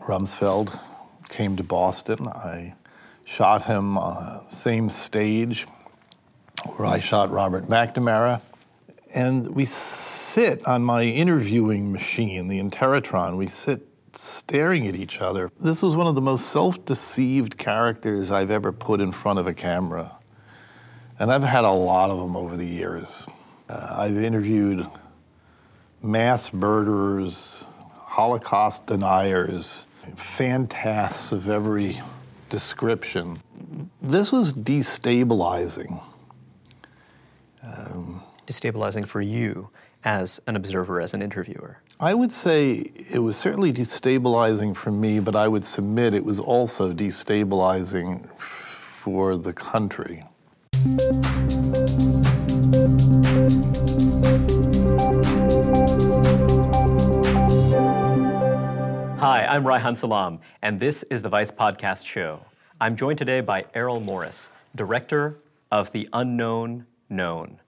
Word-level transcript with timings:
Rumsfeld 0.00 0.78
came 1.28 1.56
to 1.56 1.62
Boston. 1.62 2.26
I 2.28 2.74
shot 3.24 3.62
him 3.62 3.96
uh, 3.98 4.40
same 4.48 4.90
stage 4.90 5.66
where 6.76 6.86
I 6.86 7.00
shot 7.00 7.30
Robert 7.30 7.64
McNamara. 7.64 8.42
And 9.14 9.54
we 9.54 9.64
sit 9.64 10.66
on 10.66 10.82
my 10.82 11.02
interviewing 11.02 11.92
machine, 11.92 12.48
the 12.48 12.60
Interrotron. 12.60 13.36
We 13.36 13.46
sit 13.48 13.86
staring 14.12 14.86
at 14.88 14.94
each 14.94 15.20
other. 15.20 15.50
This 15.60 15.82
was 15.82 15.96
one 15.96 16.06
of 16.06 16.14
the 16.14 16.20
most 16.20 16.48
self 16.48 16.84
deceived 16.84 17.58
characters 17.58 18.30
I've 18.30 18.50
ever 18.50 18.72
put 18.72 19.00
in 19.00 19.12
front 19.12 19.38
of 19.38 19.46
a 19.46 19.54
camera. 19.54 20.16
And 21.18 21.30
I've 21.30 21.42
had 21.42 21.64
a 21.64 21.70
lot 21.70 22.10
of 22.10 22.18
them 22.18 22.36
over 22.36 22.56
the 22.56 22.66
years. 22.66 23.26
Uh, 23.68 23.94
I've 23.98 24.16
interviewed 24.16 24.86
mass 26.02 26.52
murderers, 26.52 27.64
Holocaust 27.94 28.86
deniers, 28.86 29.86
fantasts 30.16 31.32
of 31.32 31.48
every 31.48 32.00
description. 32.48 33.40
This 34.02 34.32
was 34.32 34.52
destabilizing. 34.52 36.02
Um, 37.62 38.22
destabilizing 38.46 39.06
for 39.06 39.20
you 39.20 39.70
as 40.04 40.40
an 40.46 40.56
observer, 40.56 41.00
as 41.00 41.14
an 41.14 41.22
interviewer? 41.22 41.78
I 41.98 42.14
would 42.14 42.32
say 42.32 42.72
it 42.72 43.18
was 43.18 43.36
certainly 43.36 43.72
destabilizing 43.72 44.74
for 44.74 44.90
me, 44.90 45.20
but 45.20 45.36
I 45.36 45.48
would 45.48 45.64
submit 45.64 46.14
it 46.14 46.24
was 46.24 46.40
also 46.40 46.92
destabilizing 46.92 48.26
for 48.38 49.36
the 49.36 49.52
country. 49.52 50.24
Hi, 59.20 59.44
I'm 59.44 59.64
Reihan 59.64 59.98
Salam, 59.98 60.40
and 60.62 60.80
this 60.80 61.02
is 61.10 61.20
the 61.20 61.28
Vice 61.28 61.50
Podcast 61.50 62.06
Show. 62.06 62.40
I'm 62.80 62.96
joined 62.96 63.18
today 63.18 63.42
by 63.42 63.66
Errol 63.74 64.00
Morris, 64.00 64.48
director 64.74 65.36
of 65.70 65.92
The 65.92 66.08
Unknown 66.14 66.86
Known. 67.10 67.60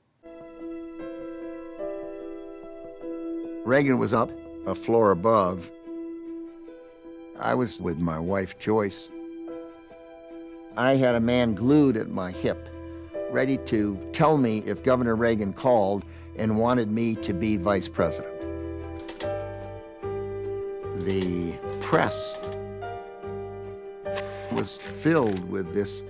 Reagan 3.67 3.98
was 3.98 4.14
up 4.14 4.30
a 4.67 4.75
floor 4.75 5.11
above. 5.11 5.70
I 7.39 7.53
was 7.53 7.78
with 7.78 7.98
my 7.98 8.19
wife, 8.19 8.58
Joyce. 8.58 9.11
I 10.75 10.97
had 10.97 11.17
a 11.17 11.20
man 11.20 11.53
glued 11.55 11.98
at 11.98 12.08
my 12.08 12.30
hip, 12.30 12.67
ready 13.30 13.58
to 13.67 13.98
tell 14.14 14.39
me 14.39 14.62
if 14.64 14.83
Governor 14.83 15.17
Reagan 15.17 15.53
called 15.53 16.06
and 16.36 16.58
wanted 16.58 16.91
me 16.91 17.14
to 17.17 17.34
be 17.34 17.58
vice 17.58 17.91
president. 17.91 18.31
The 21.05 21.55
press 21.81 22.39
was 24.53 24.77
filled 24.77 25.50
with 25.50 25.75
this 25.75 26.05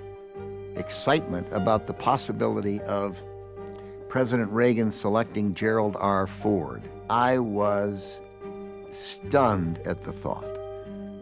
excitement 0.76 1.46
about 1.50 1.86
the 1.86 1.94
possibility 1.94 2.78
of 2.82 3.22
President 4.10 4.50
Reagan 4.50 4.90
selecting 4.90 5.54
Gerald 5.54 5.96
R. 5.98 6.26
Ford. 6.26 6.82
I 7.08 7.38
was 7.38 8.20
stunned 8.90 9.78
at 9.86 10.02
the 10.02 10.12
thought. 10.12 10.58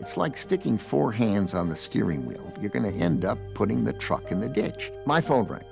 It's 0.00 0.16
like 0.16 0.36
sticking 0.36 0.76
four 0.76 1.12
hands 1.12 1.54
on 1.54 1.68
the 1.68 1.76
steering 1.76 2.26
wheel. 2.26 2.52
You're 2.60 2.70
going 2.70 2.92
to 2.92 2.98
end 2.98 3.24
up 3.24 3.38
putting 3.54 3.84
the 3.84 3.92
truck 3.92 4.32
in 4.32 4.40
the 4.40 4.48
ditch. 4.48 4.90
My 5.06 5.20
phone 5.20 5.46
rang. 5.46 5.62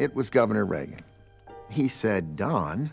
It 0.00 0.12
was 0.12 0.28
Governor 0.28 0.64
Reagan. 0.64 1.04
He 1.70 1.86
said, 1.86 2.34
Don, 2.34 2.90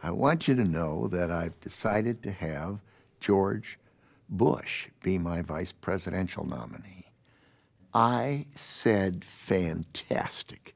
I 0.00 0.12
want 0.12 0.46
you 0.46 0.54
to 0.54 0.64
know 0.64 1.08
that 1.08 1.32
I've 1.32 1.58
decided 1.60 2.22
to 2.22 2.30
have 2.30 2.78
George 3.20 3.78
Bush 4.28 4.88
be 5.02 5.18
my 5.18 5.42
vice 5.42 5.72
presidential 5.72 6.46
nominee. 6.46 7.06
I 7.92 8.46
said, 8.54 9.24
fantastic. 9.24 10.74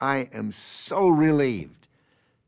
I 0.00 0.28
am 0.32 0.52
so 0.52 1.08
relieved 1.08 1.88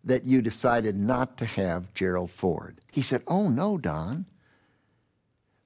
that 0.04 0.24
you 0.24 0.40
decided 0.40 0.96
not 0.96 1.36
to 1.38 1.44
have 1.44 1.92
Gerald 1.94 2.30
Ford. 2.30 2.80
He 2.90 3.02
said, 3.02 3.22
Oh, 3.26 3.48
no, 3.48 3.78
Don. 3.78 4.26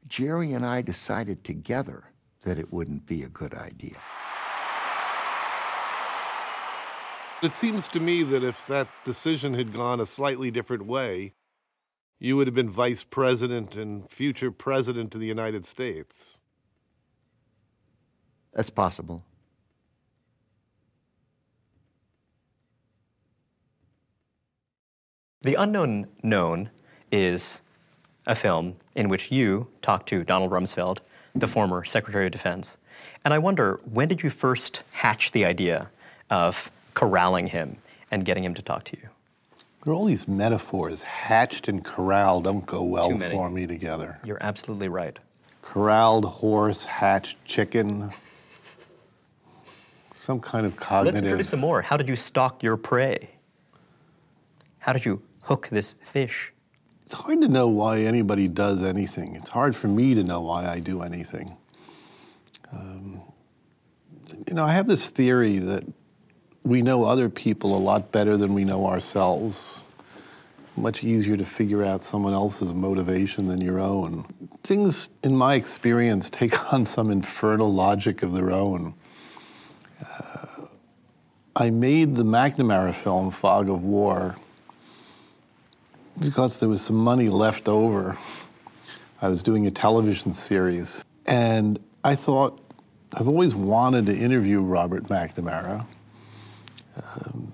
Jerry 0.09 0.53
and 0.53 0.67
I 0.67 0.83
decided 0.83 1.45
together 1.45 2.05
that 2.43 2.59
it 2.59 2.73
wouldn't 2.73 3.07
be 3.07 3.23
a 3.23 3.29
good 3.29 3.55
idea. 3.55 3.99
It 7.43 7.55
seems 7.55 7.89
to 7.89 8.01
me 8.01 8.23
that 8.25 8.45
if 8.45 8.67
that 8.67 8.89
decision 9.05 9.55
had 9.55 9.73
gone 9.73 10.01
a 10.01 10.07
slightly 10.07 10.51
different 10.51 10.87
way, 10.87 11.35
you 12.23 12.37
would 12.37 12.47
have 12.47 12.55
been 12.55 12.71
vice 12.71 13.03
president 13.03 13.75
and 13.75 14.09
future 14.09 14.53
president 14.53 15.13
of 15.13 15.21
the 15.21 15.27
United 15.27 15.67
States. 15.67 16.39
That's 18.55 18.71
possible. 18.71 19.25
The 25.41 25.57
Unknown 25.57 26.07
Known 26.23 26.71
is 27.11 27.61
a 28.25 28.37
film 28.37 28.77
in 28.95 29.09
which 29.09 29.33
you 29.33 29.67
talk 29.81 30.07
to 30.07 30.23
Donald 30.23 30.53
Rumsfeld, 30.53 30.99
the 31.35 31.49
former 31.49 31.83
Secretary 31.83 32.27
of 32.27 32.33
Defense. 32.33 32.79
And 33.25 33.35
I 33.35 33.39
wonder, 33.39 33.81
when 33.91 34.07
did 34.07 34.23
you 34.23 34.31
first 34.31 34.85
hatch 34.93 35.33
the 35.33 35.45
idea 35.45 35.91
of 36.31 36.71
corralling 36.95 37.49
him 37.49 37.79
and 38.13 38.25
getting 38.25 38.45
him 38.45 38.55
to 38.55 38.63
talk 38.63 38.85
to 38.85 38.97
you? 38.97 39.09
There 39.85 39.93
are 39.93 39.97
all 39.97 40.05
these 40.05 40.29
metaphors. 40.29 41.03
Hatched 41.03 41.69
and 41.69 41.85
corralled 41.85 42.45
don't 42.45 42.65
go 42.65 42.83
well 42.85 43.19
for 43.19 43.51
me 43.51 43.67
together. 43.67 44.19
You're 44.25 44.43
absolutely 44.43 44.89
right. 44.89 45.19
Corralled 45.61 46.25
horse, 46.25 46.85
hatched 46.85 47.45
chicken. 47.45 48.11
Some 50.15 50.41
kind 50.41 50.67
of 50.67 50.77
cognitive. 50.77 51.15
Let's 51.15 51.25
introduce 51.25 51.49
some 51.49 51.61
more. 51.61 51.83
How 51.83 51.97
did 51.97 52.09
you 52.09 52.15
stalk 52.15 52.63
your 52.63 52.77
prey? 52.77 53.31
How 54.79 54.93
did 54.93 55.05
you 55.05 55.21
hook 55.43 55.69
this 55.69 55.95
fish? 56.05 56.53
It's 57.03 57.13
hard 57.13 57.41
to 57.41 57.49
know 57.49 57.67
why 57.67 58.01
anybody 58.01 58.47
does 58.47 58.85
anything. 58.85 59.35
It's 59.35 59.49
hard 59.49 59.75
for 59.75 59.89
me 59.89 60.15
to 60.15 60.23
know 60.23 60.41
why 60.41 60.67
I 60.67 60.79
do 60.79 61.03
anything. 61.03 61.57
Um, 62.73 63.21
you 64.47 64.55
know, 64.55 64.65
I 64.65 64.73
have 64.73 64.87
this 64.87 65.11
theory 65.11 65.59
that 65.59 65.85
we 66.65 66.83
know 66.83 67.05
other 67.05 67.29
people 67.29 67.77
a 67.77 67.79
lot 67.79 68.13
better 68.13 68.37
than 68.37 68.55
we 68.55 68.65
know 68.65 68.87
ourselves. 68.87 69.85
Much 70.77 71.05
easier 71.05 71.37
to 71.37 71.45
figure 71.45 71.85
out 71.85 72.03
someone 72.03 72.33
else's 72.33 72.73
motivation 72.73 73.49
than 73.49 73.61
your 73.61 73.79
own. 73.79 74.25
Things, 74.63 75.11
in 75.23 75.37
my 75.37 75.55
experience, 75.55 76.31
take 76.31 76.73
on 76.73 76.85
some 76.85 77.11
infernal 77.11 77.73
logic 77.73 78.23
of 78.23 78.33
their 78.33 78.51
own. 78.51 78.95
Uh, 80.01 80.67
I 81.57 81.71
made 81.71 82.15
the 82.15 82.25
McNamara 82.25 82.95
film, 82.95 83.31
Fog 83.31 83.69
of 83.69 83.85
War, 83.85 84.37
because 86.21 86.61
there 86.61 86.69
was 86.69 86.81
some 86.81 86.97
money 86.97 87.29
left 87.29 87.69
over. 87.69 88.17
I 89.21 89.29
was 89.29 89.43
doing 89.43 89.67
a 89.67 89.71
television 89.71 90.33
series, 90.33 91.05
and 91.27 91.79
I 92.03 92.15
thought, 92.15 92.59
I've 93.15 93.29
always 93.29 93.55
wanted 93.55 94.07
to 94.07 94.17
interview 94.17 94.63
Robert 94.63 95.05
McNamara. 95.05 95.85
Um, 97.17 97.53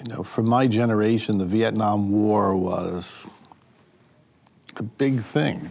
you 0.00 0.12
know, 0.12 0.22
for 0.22 0.42
my 0.42 0.66
generation, 0.66 1.38
the 1.38 1.44
Vietnam 1.46 2.10
War 2.10 2.56
was 2.56 3.26
a 4.76 4.82
big 4.82 5.20
thing. 5.20 5.70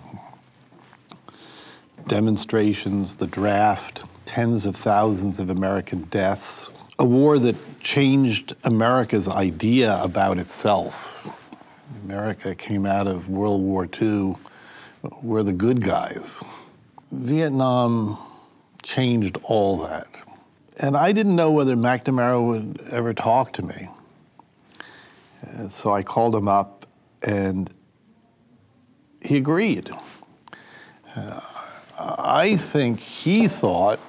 Demonstrations, 2.07 3.15
the 3.15 3.27
draft, 3.27 4.03
tens 4.25 4.65
of 4.65 4.75
thousands 4.75 5.39
of 5.39 5.49
American 5.49 6.03
deaths, 6.03 6.71
a 6.99 7.05
war 7.05 7.39
that 7.39 7.55
changed 7.81 8.55
America's 8.63 9.27
idea 9.27 10.01
about 10.01 10.37
itself. 10.37 11.07
America 12.03 12.55
came 12.55 12.85
out 12.85 13.07
of 13.07 13.29
World 13.29 13.61
War 13.61 13.87
II, 14.01 14.35
we're 15.21 15.43
the 15.43 15.53
good 15.53 15.81
guys. 15.81 16.43
Vietnam 17.11 18.17
changed 18.83 19.37
all 19.43 19.77
that. 19.77 20.07
And 20.77 20.95
I 20.95 21.11
didn't 21.11 21.35
know 21.35 21.51
whether 21.51 21.75
McNamara 21.75 22.45
would 22.45 22.81
ever 22.89 23.13
talk 23.13 23.53
to 23.53 23.63
me. 23.63 23.89
And 25.41 25.71
so 25.71 25.91
I 25.91 26.03
called 26.03 26.35
him 26.35 26.47
up 26.47 26.85
and 27.23 27.69
he 29.21 29.37
agreed. 29.37 29.91
Uh, 31.15 31.39
I 31.97 32.55
think 32.55 32.99
he 32.99 33.47
thought 33.47 33.99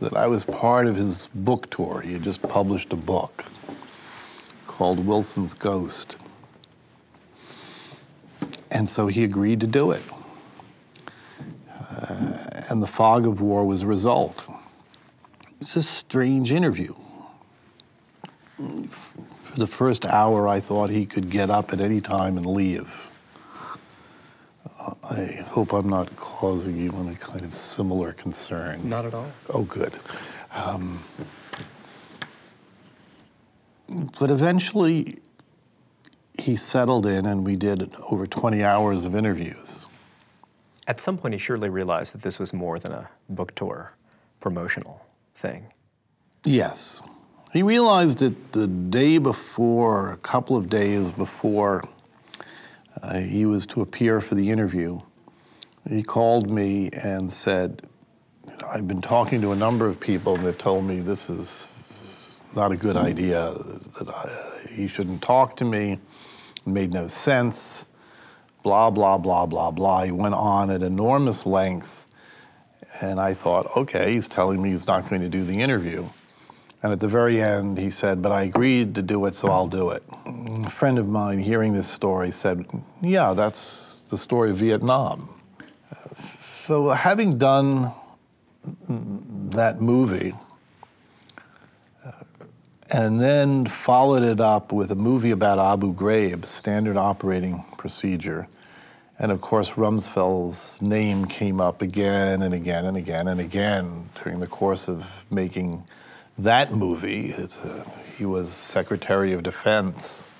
that 0.00 0.16
I 0.16 0.26
was 0.26 0.44
part 0.44 0.86
of 0.86 0.96
his 0.96 1.28
book 1.34 1.70
tour. 1.70 2.00
He 2.00 2.14
had 2.14 2.22
just 2.22 2.42
published 2.42 2.92
a 2.92 2.96
book 2.96 3.44
called 4.66 5.06
Wilson's 5.06 5.54
Ghost. 5.54 6.16
And 8.70 8.88
so 8.88 9.06
he 9.06 9.22
agreed 9.22 9.60
to 9.60 9.66
do 9.66 9.92
it. 9.92 10.02
Uh, 11.70 12.62
and 12.68 12.82
the 12.82 12.88
fog 12.88 13.26
of 13.26 13.40
war 13.40 13.64
was 13.64 13.82
a 13.82 13.86
result. 13.86 14.48
It's 15.64 15.76
a 15.76 15.82
strange 15.82 16.52
interview. 16.52 16.92
For 18.58 19.58
the 19.58 19.66
first 19.66 20.04
hour, 20.04 20.46
I 20.46 20.60
thought 20.60 20.90
he 20.90 21.06
could 21.06 21.30
get 21.30 21.48
up 21.48 21.72
at 21.72 21.80
any 21.80 22.02
time 22.02 22.36
and 22.36 22.44
leave. 22.44 23.08
I 25.04 25.42
hope 25.46 25.72
I'm 25.72 25.88
not 25.88 26.14
causing 26.16 26.76
you 26.76 26.92
any 26.96 27.14
kind 27.14 27.40
of 27.40 27.54
similar 27.54 28.12
concern. 28.12 28.86
Not 28.86 29.06
at 29.06 29.14
all. 29.14 29.32
Oh, 29.54 29.62
good. 29.62 29.94
Um, 30.52 31.02
but 34.20 34.30
eventually, 34.30 35.16
he 36.38 36.56
settled 36.56 37.06
in, 37.06 37.24
and 37.24 37.42
we 37.42 37.56
did 37.56 37.90
over 38.10 38.26
20 38.26 38.62
hours 38.62 39.06
of 39.06 39.16
interviews. 39.16 39.86
At 40.86 41.00
some 41.00 41.16
point, 41.16 41.32
he 41.32 41.38
surely 41.38 41.70
realized 41.70 42.12
that 42.12 42.20
this 42.20 42.38
was 42.38 42.52
more 42.52 42.78
than 42.78 42.92
a 42.92 43.08
book 43.30 43.54
tour 43.54 43.94
promotional 44.40 45.00
thing. 45.34 45.66
Yes. 46.44 47.02
He 47.52 47.62
realized 47.62 48.22
it 48.22 48.52
the 48.52 48.66
day 48.66 49.18
before, 49.18 50.12
a 50.12 50.16
couple 50.16 50.56
of 50.56 50.68
days 50.68 51.10
before 51.10 51.84
uh, 53.02 53.20
he 53.20 53.46
was 53.46 53.66
to 53.66 53.80
appear 53.80 54.20
for 54.20 54.34
the 54.34 54.50
interview. 54.50 55.00
He 55.88 56.02
called 56.02 56.50
me 56.50 56.90
and 56.90 57.30
said, 57.30 57.82
I've 58.68 58.88
been 58.88 59.02
talking 59.02 59.40
to 59.42 59.52
a 59.52 59.56
number 59.56 59.86
of 59.86 60.00
people, 60.00 60.34
and 60.36 60.44
they've 60.44 60.56
told 60.56 60.84
me 60.84 61.00
this 61.00 61.28
is 61.28 61.70
not 62.56 62.72
a 62.72 62.76
good 62.76 62.96
idea, 62.96 63.52
that 63.98 64.08
I, 64.08 64.68
he 64.70 64.88
shouldn't 64.88 65.22
talk 65.22 65.56
to 65.56 65.64
me. 65.64 65.98
It 66.56 66.66
made 66.66 66.92
no 66.92 67.08
sense, 67.08 67.86
blah, 68.62 68.90
blah, 68.90 69.18
blah, 69.18 69.46
blah, 69.46 69.70
blah. 69.70 70.04
He 70.04 70.12
went 70.12 70.34
on 70.34 70.70
at 70.70 70.82
enormous 70.82 71.46
length, 71.46 72.03
and 73.00 73.20
I 73.20 73.34
thought, 73.34 73.76
okay, 73.76 74.12
he's 74.12 74.28
telling 74.28 74.62
me 74.62 74.70
he's 74.70 74.86
not 74.86 75.08
going 75.08 75.22
to 75.22 75.28
do 75.28 75.44
the 75.44 75.60
interview. 75.60 76.08
And 76.82 76.92
at 76.92 77.00
the 77.00 77.08
very 77.08 77.40
end, 77.40 77.78
he 77.78 77.88
said, 77.90 78.20
But 78.20 78.30
I 78.30 78.42
agreed 78.42 78.94
to 78.96 79.02
do 79.02 79.24
it, 79.24 79.34
so 79.34 79.48
I'll 79.48 79.66
do 79.66 79.90
it. 79.90 80.04
A 80.26 80.68
friend 80.68 80.98
of 80.98 81.08
mine, 81.08 81.38
hearing 81.38 81.72
this 81.72 81.88
story, 81.88 82.30
said, 82.30 82.66
Yeah, 83.00 83.32
that's 83.32 84.02
the 84.10 84.18
story 84.18 84.50
of 84.50 84.56
Vietnam. 84.56 85.30
So, 86.16 86.90
having 86.90 87.38
done 87.38 87.90
that 88.86 89.80
movie, 89.80 90.34
uh, 92.04 92.12
and 92.92 93.18
then 93.18 93.64
followed 93.64 94.22
it 94.22 94.40
up 94.40 94.70
with 94.70 94.90
a 94.90 94.94
movie 94.94 95.30
about 95.30 95.58
Abu 95.58 95.94
Ghraib, 95.94 96.44
standard 96.44 96.98
operating 96.98 97.64
procedure. 97.78 98.46
And 99.18 99.30
of 99.30 99.40
course, 99.40 99.72
Rumsfeld's 99.72 100.82
name 100.82 101.26
came 101.26 101.60
up 101.60 101.82
again 101.82 102.42
and 102.42 102.52
again 102.52 102.84
and 102.84 102.96
again 102.96 103.28
and 103.28 103.40
again 103.40 104.08
during 104.22 104.40
the 104.40 104.46
course 104.46 104.88
of 104.88 105.24
making 105.30 105.84
that 106.38 106.72
movie. 106.72 107.32
A, 107.32 107.84
he 108.16 108.26
was 108.26 108.52
Secretary 108.52 109.32
of 109.32 109.44
Defense 109.44 110.34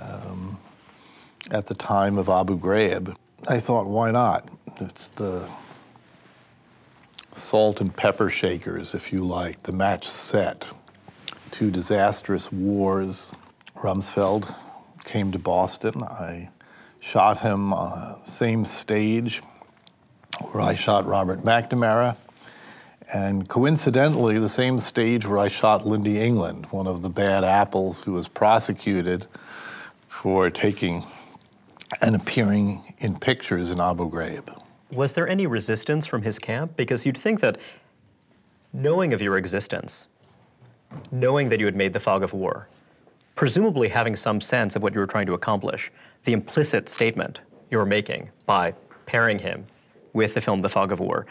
um, 0.00 0.58
at 1.50 1.66
the 1.66 1.74
time 1.74 2.18
of 2.18 2.28
Abu 2.28 2.58
Ghraib. 2.58 3.16
I 3.48 3.58
thought, 3.58 3.86
why 3.86 4.10
not? 4.10 4.48
It's 4.80 5.08
the 5.08 5.48
salt 7.32 7.80
and 7.80 7.94
pepper 7.94 8.28
shakers, 8.28 8.94
if 8.94 9.12
you 9.12 9.24
like, 9.24 9.62
the 9.62 9.72
match 9.72 10.06
set. 10.06 10.66
Two 11.50 11.70
disastrous 11.70 12.52
wars. 12.52 13.32
Rumsfeld 13.76 14.54
came 15.04 15.32
to 15.32 15.38
Boston. 15.38 16.02
I 16.02 16.50
shot 17.08 17.38
him 17.38 17.72
on 17.72 18.20
the 18.22 18.30
same 18.30 18.66
stage 18.66 19.40
where 20.52 20.62
I 20.62 20.74
shot 20.74 21.06
Robert 21.06 21.40
McNamara 21.40 22.18
and 23.10 23.48
coincidentally, 23.48 24.38
the 24.38 24.50
same 24.50 24.78
stage 24.78 25.26
where 25.26 25.38
I 25.38 25.48
shot 25.48 25.84
Lynndie 25.84 26.16
England, 26.16 26.66
one 26.66 26.86
of 26.86 27.00
the 27.00 27.08
bad 27.08 27.42
apples 27.42 28.02
who 28.02 28.12
was 28.12 28.28
prosecuted 28.28 29.26
for 30.06 30.50
taking 30.50 31.06
and 32.02 32.14
appearing 32.14 32.82
in 32.98 33.18
pictures 33.18 33.70
in 33.70 33.80
Abu 33.80 34.10
Ghraib. 34.10 34.62
Was 34.92 35.14
there 35.14 35.26
any 35.26 35.46
resistance 35.46 36.04
from 36.04 36.20
his 36.20 36.38
camp? 36.38 36.76
Because 36.76 37.06
you'd 37.06 37.16
think 37.16 37.40
that 37.40 37.58
knowing 38.74 39.14
of 39.14 39.22
your 39.22 39.38
existence, 39.38 40.08
knowing 41.10 41.48
that 41.48 41.58
you 41.58 41.64
had 41.64 41.76
made 41.76 41.94
the 41.94 42.00
fog 42.00 42.22
of 42.22 42.34
war, 42.34 42.68
presumably 43.34 43.88
having 43.88 44.14
some 44.14 44.42
sense 44.42 44.76
of 44.76 44.82
what 44.82 44.92
you 44.92 45.00
were 45.00 45.06
trying 45.06 45.26
to 45.26 45.32
accomplish, 45.32 45.90
the 46.28 46.34
implicit 46.34 46.90
statement 46.90 47.40
you 47.70 47.78
were 47.78 47.86
making 47.86 48.28
by 48.44 48.74
pairing 49.06 49.38
him 49.38 49.64
with 50.12 50.34
the 50.34 50.42
film 50.42 50.60
The 50.60 50.68
Fog 50.68 50.92
of 50.92 51.00
War, 51.00 51.24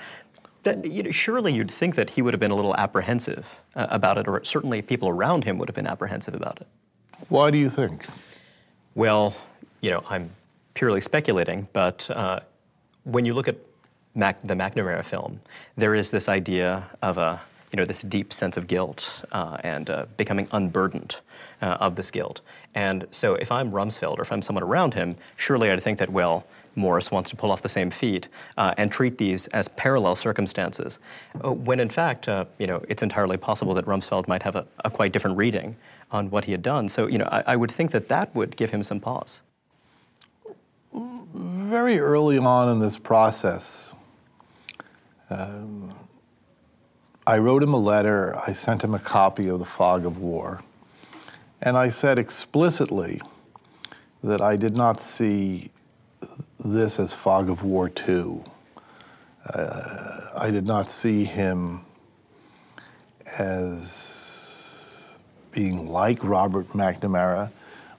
that, 0.64 0.84
you 0.84 1.04
know, 1.04 1.12
surely 1.12 1.54
you'd 1.54 1.70
think 1.70 1.94
that 1.94 2.10
he 2.10 2.24
would 2.24 2.34
have 2.34 2.40
been 2.40 2.50
a 2.50 2.56
little 2.56 2.76
apprehensive 2.76 3.62
uh, 3.76 3.86
about 3.92 4.18
it, 4.18 4.28
or 4.28 4.44
certainly 4.44 4.82
people 4.82 5.08
around 5.08 5.44
him 5.44 5.60
would 5.60 5.70
have 5.70 5.76
been 5.76 5.86
apprehensive 5.86 6.34
about 6.34 6.60
it. 6.62 6.68
Why 7.30 7.52
do 7.52 7.60
you 7.60 7.70
think? 7.70 8.08
Well, 8.96 9.36
you 9.82 9.92
know, 9.92 10.04
I'm 10.10 10.32
purely 10.74 11.02
speculating, 11.02 11.68
but 11.74 12.10
uh, 12.10 12.40
when 13.04 13.24
you 13.24 13.36
look 13.36 13.48
at 13.48 13.58
Mac, 14.16 14.42
the 14.42 14.56
McNamara 14.56 15.06
film, 15.06 15.40
there 15.76 15.94
is 15.94 16.10
this 16.10 16.28
idea 16.28 16.90
of 17.04 17.20
a, 17.20 17.40
you 17.72 17.78
know, 17.78 17.86
this 17.86 18.02
deep 18.02 18.32
sense 18.32 18.58
of 18.58 18.68
guilt 18.68 19.26
uh, 19.32 19.58
and 19.64 19.90
uh, 19.90 20.06
becoming 20.16 20.48
unburdened 20.52 21.18
uh, 21.62 21.78
of 21.80 21.96
this 21.96 22.12
guilt. 22.12 22.42
And 22.76 23.08
so 23.12 23.36
if 23.36 23.52
I'm 23.52 23.72
Rumsfeld 23.72 24.20
or 24.20 24.22
if 24.22 24.32
I'm 24.32 24.42
someone 24.42 24.64
around 24.64 24.94
him, 24.94 25.16
surely 25.36 25.70
I'd 25.70 25.82
think 25.82 25.98
that, 26.00 26.10
well, 26.10 26.46
Morris 26.76 27.12
wants 27.12 27.30
to 27.32 27.36
pull 27.36 27.52
off 27.52 27.62
the 27.62 27.70
same 27.70 27.90
feat 27.90 28.28
uh, 28.58 28.74
and 28.78 28.92
treat 28.92 29.18
these 29.18 29.48
as 29.48 29.68
parallel 29.70 30.16
circumstances, 30.16 31.00
uh, 31.44 31.52
when 31.52 31.80
in 31.80 31.90
fact, 31.90 32.30
uh, 32.30 32.46
you 32.60 32.68
know, 32.68 32.84
it's 32.88 33.04
entirely 33.04 33.36
possible 33.36 33.74
that 33.74 33.86
Rumsfeld 33.86 34.28
might 34.28 34.44
have 34.44 34.56
a, 34.56 34.66
a, 34.86 34.92
quite 34.92 35.12
different 35.12 35.38
reading 35.38 35.76
on 36.12 36.30
what 36.30 36.44
he 36.44 36.52
had 36.52 36.62
done. 36.62 36.88
So, 36.88 37.08
you 37.08 37.18
know, 37.18 37.28
I, 37.32 37.44
I 37.48 37.56
would 37.56 37.72
think 37.72 37.92
that 37.92 38.08
that 38.10 38.34
would 38.36 38.56
give 38.56 38.70
him 38.70 38.84
some 38.84 39.00
pause. 39.00 39.42
Very 41.34 42.00
early 42.00 42.38
on 42.38 42.70
in 42.70 42.80
this 42.80 42.98
process, 42.98 43.96
um, 45.30 45.94
I 47.28 47.40
wrote 47.40 47.62
him 47.62 47.74
a 47.74 47.78
letter. 47.78 48.40
I 48.48 48.54
sent 48.54 48.86
him 48.86 48.94
a 48.94 49.00
copy 49.00 49.50
of 49.50 49.60
The 49.60 49.66
Fog 49.66 50.06
of 50.06 50.20
War. 50.20 50.62
And 51.62 51.76
I 51.76 51.90
said 51.90 52.18
explicitly 52.18 53.20
that 54.24 54.40
I 54.40 54.56
did 54.56 54.78
not 54.78 55.02
see 55.02 55.70
this 56.64 57.02
as 57.02 57.14
Fog 57.14 57.50
of 57.50 57.64
War 57.64 57.90
2. 57.90 58.42
Uh, 59.46 60.30
I 60.38 60.50
did 60.52 60.66
not 60.66 60.90
see 60.90 61.26
him 61.26 61.82
as 63.38 65.20
being 65.52 65.90
like 65.90 66.24
Robert 66.24 66.70
McNamara. 66.70 67.52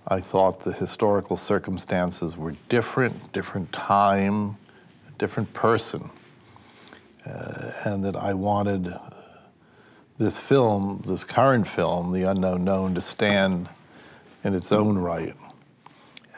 I 0.06 0.20
thought 0.20 0.60
the 0.60 0.72
historical 0.72 1.36
circumstances 1.36 2.34
were 2.34 2.54
different, 2.70 3.34
different 3.34 3.70
time, 3.72 4.56
different 5.18 5.52
person, 5.52 6.08
uh, 7.26 7.72
and 7.84 8.02
that 8.06 8.16
I 8.16 8.32
wanted 8.32 8.98
this 10.18 10.38
film, 10.38 11.02
this 11.06 11.24
current 11.24 11.66
film, 11.66 12.12
The 12.12 12.24
Unknown 12.24 12.64
Known, 12.64 12.94
to 12.94 13.00
stand 13.00 13.68
in 14.44 14.54
its 14.54 14.72
own 14.72 14.98
right. 14.98 15.34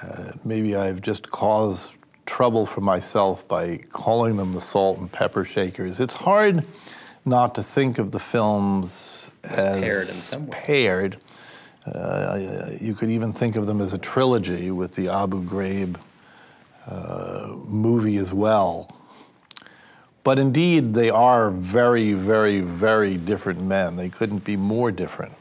Uh, 0.03 0.33
maybe 0.45 0.77
I've 0.77 1.01
just 1.01 1.31
caused 1.31 1.95
trouble 2.27 2.67
for 2.67 2.81
myself 2.81 3.47
by 3.49 3.79
calling 3.91 4.37
them 4.37 4.53
the 4.53 4.61
salt 4.61 4.99
and 4.99 5.11
pepper 5.11 5.45
shakers. 5.45 5.99
It's 5.99 6.15
hard 6.15 6.67
not 7.25 7.55
to 7.57 7.63
think 7.63 7.99
of 7.99 8.13
the 8.13 8.19
films 8.19 9.31
as 9.45 9.81
paired 9.81 10.09
in 10.09 10.15
some 10.15 10.47
way. 10.47 10.51
Paired. 10.53 11.17
Uh, 11.87 12.71
you 12.79 12.95
could 12.95 13.11
even 13.11 13.33
think 13.33 13.57
of 13.57 13.67
them 13.67 13.81
as 13.81 13.95
a 13.95 13.99
trilogy 13.99 14.71
with 14.71 14.95
the 14.95 15.09
Abu 15.09 15.43
Ghraib 15.43 15.97
uh, 16.87 17.55
movie 17.67 18.19
as 18.19 18.33
well. 18.33 18.95
But 20.23 20.39
indeed, 20.39 20.93
they 20.93 21.11
are 21.11 21.51
very, 21.51 22.13
very, 22.13 22.61
very 22.61 23.17
different 23.17 23.63
men. 23.63 23.97
They 23.97 24.11
couldn't 24.11 24.45
be 24.45 24.57
more 24.57 24.93
different. 24.93 25.35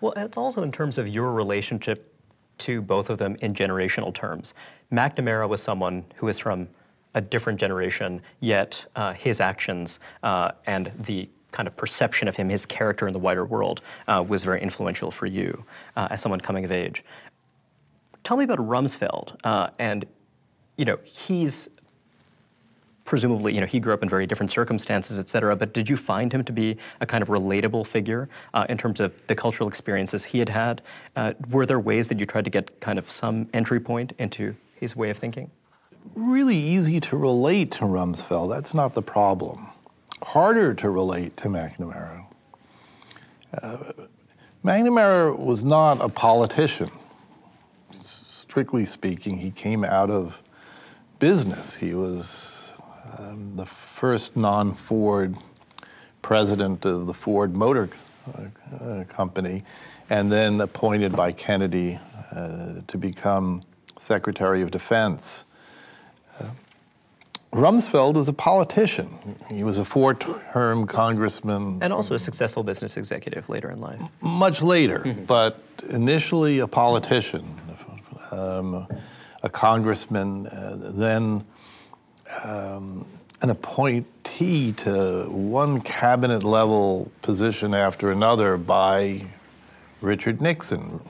Well, 0.00 0.12
it's 0.16 0.36
also 0.36 0.62
in 0.62 0.72
terms 0.72 0.98
of 0.98 1.08
your 1.08 1.32
relationship 1.32 2.12
to 2.58 2.80
both 2.80 3.10
of 3.10 3.18
them 3.18 3.36
in 3.40 3.54
generational 3.54 4.14
terms. 4.14 4.54
McNamara 4.92 5.48
was 5.48 5.62
someone 5.62 6.04
who 6.16 6.28
is 6.28 6.38
from 6.38 6.68
a 7.14 7.20
different 7.20 7.58
generation, 7.58 8.20
yet 8.40 8.84
uh, 8.96 9.12
his 9.14 9.40
actions 9.40 10.00
uh, 10.22 10.52
and 10.66 10.92
the 11.00 11.28
kind 11.50 11.66
of 11.66 11.76
perception 11.76 12.28
of 12.28 12.36
him, 12.36 12.48
his 12.48 12.64
character 12.64 13.06
in 13.06 13.12
the 13.12 13.18
wider 13.18 13.44
world, 13.44 13.82
uh, 14.08 14.24
was 14.26 14.44
very 14.44 14.60
influential 14.62 15.10
for 15.10 15.26
you 15.26 15.64
uh, 15.96 16.08
as 16.10 16.20
someone 16.20 16.40
coming 16.40 16.64
of 16.64 16.72
age. 16.72 17.04
Tell 18.24 18.36
me 18.36 18.44
about 18.44 18.58
Rumsfeld, 18.58 19.36
uh, 19.44 19.70
and 19.78 20.04
you 20.76 20.84
know 20.84 20.98
he's 21.04 21.68
presumably, 23.04 23.54
you 23.54 23.60
know, 23.60 23.66
he 23.66 23.80
grew 23.80 23.92
up 23.92 24.02
in 24.02 24.08
very 24.08 24.26
different 24.26 24.50
circumstances, 24.50 25.18
et 25.18 25.28
cetera, 25.28 25.56
but 25.56 25.74
did 25.74 25.88
you 25.88 25.96
find 25.96 26.32
him 26.32 26.44
to 26.44 26.52
be 26.52 26.76
a 27.00 27.06
kind 27.06 27.22
of 27.22 27.28
relatable 27.28 27.86
figure 27.86 28.28
uh, 28.54 28.66
in 28.68 28.78
terms 28.78 29.00
of 29.00 29.12
the 29.26 29.34
cultural 29.34 29.68
experiences 29.68 30.24
he 30.24 30.38
had 30.38 30.48
had? 30.48 30.82
Uh, 31.16 31.32
were 31.50 31.66
there 31.66 31.80
ways 31.80 32.08
that 32.08 32.20
you 32.20 32.26
tried 32.26 32.44
to 32.44 32.50
get 32.50 32.80
kind 32.80 32.98
of 32.98 33.08
some 33.08 33.48
entry 33.52 33.80
point 33.80 34.12
into 34.18 34.54
his 34.74 34.94
way 34.94 35.10
of 35.10 35.16
thinking? 35.16 35.50
Really 36.14 36.56
easy 36.56 37.00
to 37.00 37.16
relate 37.16 37.70
to 37.72 37.84
Rumsfeld. 37.84 38.48
That's 38.48 38.74
not 38.74 38.94
the 38.94 39.02
problem. 39.02 39.68
Harder 40.22 40.74
to 40.74 40.90
relate 40.90 41.36
to 41.38 41.48
McNamara. 41.48 42.26
Uh, 43.62 43.76
McNamara 44.64 45.36
was 45.36 45.64
not 45.64 46.00
a 46.00 46.08
politician. 46.08 46.90
Strictly 47.90 48.84
speaking, 48.84 49.38
he 49.38 49.50
came 49.50 49.84
out 49.84 50.10
of 50.10 50.42
business. 51.18 51.76
He 51.76 51.94
was 51.94 52.61
um, 53.18 53.56
the 53.56 53.66
first 53.66 54.36
non 54.36 54.74
Ford 54.74 55.36
president 56.22 56.84
of 56.84 57.06
the 57.06 57.14
Ford 57.14 57.54
Motor 57.54 57.90
uh, 58.80 59.04
Company, 59.08 59.64
and 60.08 60.30
then 60.30 60.60
appointed 60.60 61.14
by 61.14 61.32
Kennedy 61.32 61.98
uh, 62.34 62.74
to 62.86 62.98
become 62.98 63.62
Secretary 63.98 64.62
of 64.62 64.70
Defense. 64.70 65.44
Uh, 66.40 66.46
Rumsfeld 67.52 68.16
is 68.16 68.28
a 68.28 68.32
politician. 68.32 69.08
He 69.50 69.62
was 69.62 69.76
a 69.76 69.84
four 69.84 70.14
term 70.14 70.86
congressman. 70.86 71.78
And 71.82 71.92
also 71.92 72.14
a 72.14 72.18
successful 72.18 72.62
business 72.62 72.96
executive 72.96 73.48
later 73.48 73.70
in 73.70 73.80
life. 73.80 74.00
Much 74.22 74.62
later, 74.62 75.00
but 75.26 75.60
initially 75.90 76.60
a 76.60 76.66
politician, 76.66 77.44
um, 78.30 78.86
a 79.42 79.50
congressman, 79.50 80.46
uh, 80.46 80.92
then 80.94 81.44
um, 82.44 83.06
an 83.40 83.50
appointee 83.50 84.72
to 84.72 85.26
one 85.28 85.80
cabinet 85.80 86.44
level 86.44 87.10
position 87.22 87.74
after 87.74 88.12
another 88.12 88.56
by 88.56 89.20
Richard 90.00 90.40
Nixon. 90.40 91.00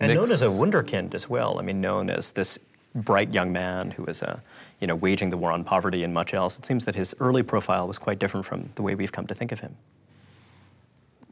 And 0.00 0.14
known 0.14 0.30
as 0.30 0.42
a 0.42 0.46
wunderkind 0.46 1.14
as 1.14 1.28
well. 1.28 1.58
I 1.58 1.62
mean, 1.62 1.80
known 1.80 2.10
as 2.10 2.32
this 2.32 2.58
bright 2.94 3.32
young 3.32 3.52
man 3.52 3.90
who 3.92 4.02
was 4.04 4.22
uh, 4.22 4.38
you 4.82 4.88
know, 4.88 4.96
waging 4.96 5.30
the 5.30 5.36
war 5.36 5.52
on 5.52 5.62
poverty 5.62 6.02
and 6.02 6.12
much 6.12 6.34
else. 6.34 6.58
It 6.58 6.66
seems 6.66 6.84
that 6.86 6.96
his 6.96 7.14
early 7.20 7.44
profile 7.44 7.86
was 7.86 7.98
quite 7.98 8.18
different 8.18 8.44
from 8.44 8.68
the 8.74 8.82
way 8.82 8.96
we've 8.96 9.12
come 9.12 9.28
to 9.28 9.34
think 9.34 9.52
of 9.52 9.60
him. 9.60 9.76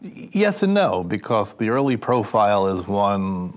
Yes 0.00 0.62
and 0.62 0.72
no, 0.72 1.02
because 1.02 1.56
the 1.56 1.68
early 1.68 1.96
profile 1.96 2.68
is 2.68 2.86
one 2.86 3.52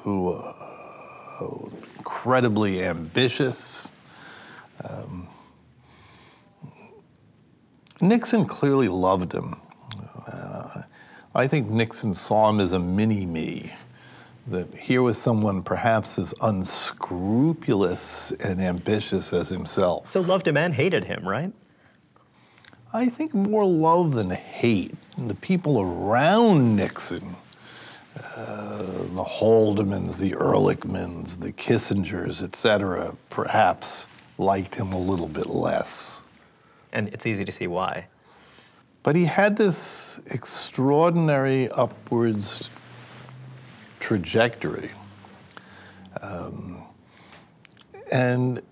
who 0.00 0.32
uh, 0.32 1.48
incredibly 1.96 2.84
ambitious. 2.84 3.92
Um, 4.84 5.28
Nixon 8.00 8.44
clearly 8.44 8.88
loved 8.88 9.32
him. 9.32 9.56
Uh, 10.26 10.82
I 11.34 11.46
think 11.46 11.68
Nixon 11.70 12.14
saw 12.14 12.48
him 12.48 12.60
as 12.60 12.72
a 12.72 12.78
mini 12.78 13.26
me 13.26 13.72
that 14.46 14.72
here 14.74 15.02
was 15.02 15.18
someone 15.18 15.62
perhaps 15.62 16.18
as 16.18 16.32
unscrupulous 16.40 18.32
and 18.32 18.60
ambitious 18.60 19.32
as 19.32 19.48
himself. 19.48 20.08
So 20.10 20.20
loved 20.20 20.48
him 20.48 20.56
and 20.56 20.72
hated 20.72 21.04
him, 21.04 21.28
right? 21.28 21.52
I 22.92 23.08
think 23.08 23.34
more 23.34 23.66
love 23.66 24.14
than 24.14 24.30
hate. 24.30 24.94
the 25.18 25.34
people 25.34 25.80
around 25.80 26.76
Nixon, 26.76 27.36
uh, 28.36 28.82
the 29.14 29.24
Haldemans, 29.24 30.16
the 30.16 30.30
Ehrlichmans, 30.32 31.38
the 31.38 31.52
Kissingers, 31.52 32.42
etc., 32.42 33.14
perhaps 33.28 34.06
liked 34.38 34.74
him 34.74 34.92
a 34.92 34.98
little 34.98 35.28
bit 35.28 35.46
less. 35.46 36.22
And 36.92 37.08
it's 37.08 37.26
easy 37.26 37.44
to 37.44 37.52
see 37.52 37.66
why. 37.66 38.06
But 39.02 39.16
he 39.16 39.24
had 39.24 39.56
this 39.56 40.20
extraordinary 40.26 41.68
upwards 41.70 42.70
trajectory. 44.00 44.90
Um, 46.20 46.82
and 48.10 48.62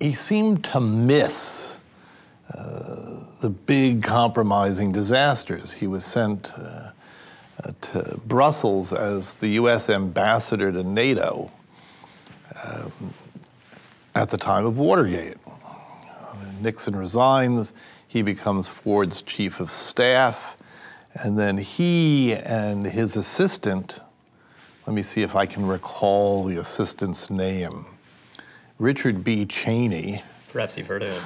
he 0.00 0.12
seemed 0.12 0.64
to 0.64 0.80
miss 0.80 1.80
uh, 2.54 3.24
the 3.40 3.50
big 3.50 4.02
compromising 4.02 4.92
disasters. 4.92 5.72
He 5.72 5.86
was 5.86 6.04
sent 6.04 6.52
uh, 6.58 6.90
uh, 7.62 7.72
to 7.80 8.20
Brussels 8.26 8.92
as 8.92 9.34
the 9.36 9.48
US 9.50 9.90
ambassador 9.90 10.72
to 10.72 10.82
NATO 10.82 11.50
um, 12.64 12.92
at 14.14 14.30
the 14.30 14.36
time 14.36 14.66
of 14.66 14.78
Watergate. 14.78 15.36
Nixon 16.60 16.94
resigns, 16.96 17.72
he 18.06 18.22
becomes 18.22 18.68
Ford's 18.68 19.22
chief 19.22 19.60
of 19.60 19.70
staff, 19.70 20.56
and 21.14 21.38
then 21.38 21.56
he 21.56 22.34
and 22.34 22.86
his 22.86 23.16
assistant, 23.16 24.00
let 24.86 24.94
me 24.94 25.02
see 25.02 25.22
if 25.22 25.34
I 25.34 25.46
can 25.46 25.66
recall 25.66 26.44
the 26.44 26.58
assistant's 26.58 27.30
name. 27.30 27.86
Richard 28.78 29.22
B. 29.22 29.46
Cheney. 29.46 30.22
Perhaps 30.52 30.76
you've 30.76 30.86
heard 30.86 31.02
of 31.02 31.12
him. 31.12 31.22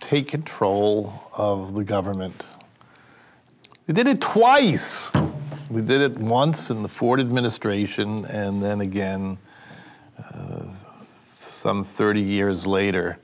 Take 0.00 0.28
control 0.28 1.22
of 1.36 1.74
the 1.74 1.84
government. 1.84 2.44
They 3.86 3.92
did 3.92 4.08
it 4.08 4.20
twice. 4.20 5.12
We 5.70 5.82
did 5.82 6.00
it 6.00 6.18
once 6.18 6.70
in 6.70 6.82
the 6.82 6.88
Ford 6.88 7.20
administration, 7.20 8.24
and 8.24 8.62
then 8.62 8.80
again 8.80 9.38
uh, 10.18 10.49
some 11.60 11.84
30 11.84 12.22
years 12.22 12.66
later 12.66 13.18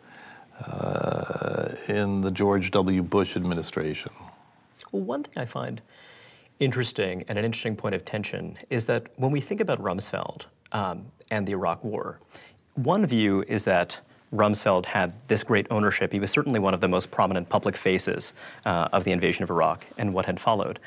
uh, 0.66 1.68
in 1.88 2.20
the 2.20 2.30
George 2.30 2.70
W. 2.70 3.02
Bush 3.02 3.34
administration. 3.34 4.12
Well, 4.92 5.04
one 5.04 5.22
thing 5.22 5.42
I 5.42 5.46
find 5.46 5.80
interesting 6.60 7.24
and 7.28 7.38
an 7.38 7.46
interesting 7.46 7.74
point 7.74 7.94
of 7.94 8.04
tension 8.04 8.58
is 8.68 8.84
that 8.84 9.06
when 9.16 9.30
we 9.32 9.40
think 9.40 9.62
about 9.62 9.80
Rumsfeld 9.80 10.44
um, 10.72 11.06
and 11.30 11.46
the 11.46 11.52
Iraq 11.52 11.82
War, 11.82 12.20
one 12.74 13.06
view 13.06 13.42
is 13.48 13.64
that 13.64 13.98
Rumsfeld 14.34 14.84
had 14.84 15.14
this 15.28 15.42
great 15.42 15.66
ownership. 15.70 16.12
He 16.12 16.20
was 16.20 16.30
certainly 16.30 16.60
one 16.60 16.74
of 16.74 16.82
the 16.82 16.88
most 16.88 17.10
prominent 17.10 17.48
public 17.48 17.74
faces 17.74 18.34
uh, 18.66 18.88
of 18.92 19.04
the 19.04 19.12
invasion 19.12 19.44
of 19.44 19.50
Iraq 19.50 19.86
and 19.96 20.12
what 20.12 20.26
had 20.26 20.38
followed. 20.38 20.78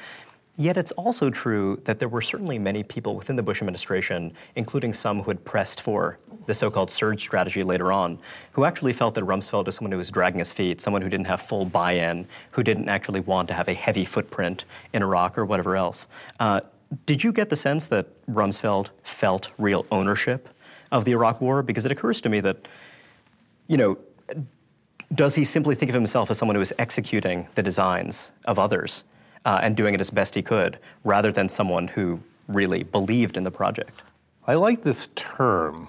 Yet 0.60 0.76
it's 0.76 0.92
also 0.92 1.30
true 1.30 1.80
that 1.86 2.00
there 2.00 2.10
were 2.10 2.22
certainly 2.22 2.60
many 2.60 2.84
people 2.84 3.16
within 3.16 3.38
the 3.38 3.42
Bush 3.42 3.62
administration, 3.62 4.34
including 4.58 4.92
some 4.92 5.22
who 5.22 5.32
had 5.32 5.46
pressed 5.46 5.80
for 5.80 6.20
the 6.48 6.54
so-called 6.54 6.92
surge 6.92 7.22
strategy 7.22 7.64
later 7.64 7.94
on, 7.94 8.20
who 8.52 8.66
actually 8.66 8.92
felt 8.92 9.16
that 9.16 9.24
Rumsfeld 9.24 9.68
was 9.68 9.76
someone 9.76 9.94
who 9.94 9.98
was 9.98 10.12
dragging 10.12 10.40
his 10.40 10.52
feet, 10.52 10.82
someone 10.82 11.02
who 11.02 11.08
didn't 11.08 11.28
have 11.28 11.40
full 11.40 11.64
buy-in, 11.64 12.28
who 12.52 12.62
didn't 12.62 12.90
actually 12.90 13.22
want 13.22 13.48
to 13.48 13.54
have 13.54 13.70
a 13.70 13.74
heavy 13.74 14.04
footprint 14.04 14.66
in 14.92 15.02
Iraq 15.02 15.38
or 15.38 15.46
whatever 15.46 15.78
else. 15.78 16.10
Uh, 16.42 16.60
did 17.06 17.24
you 17.24 17.32
get 17.32 17.48
the 17.48 17.56
sense 17.56 17.88
that 17.88 18.08
Rumsfeld 18.28 18.90
felt 19.04 19.52
real 19.58 19.86
ownership 19.94 20.50
of 20.92 21.06
the 21.06 21.14
Iraq 21.14 21.40
War? 21.40 21.64
Because 21.64 21.86
it 21.86 21.92
occurs 21.94 22.20
to 22.20 22.28
me 22.28 22.42
that, 22.42 22.68
you 23.68 23.78
know, 23.78 23.98
does 25.16 25.36
he 25.36 25.46
simply 25.46 25.74
think 25.74 25.88
of 25.88 25.96
himself 25.96 26.30
as 26.30 26.38
someone 26.38 26.56
who 26.56 26.62
is 26.62 26.74
executing 26.78 27.48
the 27.56 27.64
designs 27.64 28.34
of 28.44 28.60
others? 28.60 29.06
Uh, 29.50 29.60
and 29.64 29.76
doing 29.76 29.96
it 29.96 30.00
as 30.00 30.12
best 30.12 30.36
he 30.36 30.44
could, 30.44 30.78
rather 31.04 31.32
than 31.32 31.50
someone 31.50 31.88
who 31.88 32.20
really 32.48 32.84
believed 32.84 33.36
in 33.36 33.44
the 33.44 33.50
project. 33.50 34.04
I 34.46 34.54
like 34.54 34.84
this 34.84 35.08
term, 35.16 35.88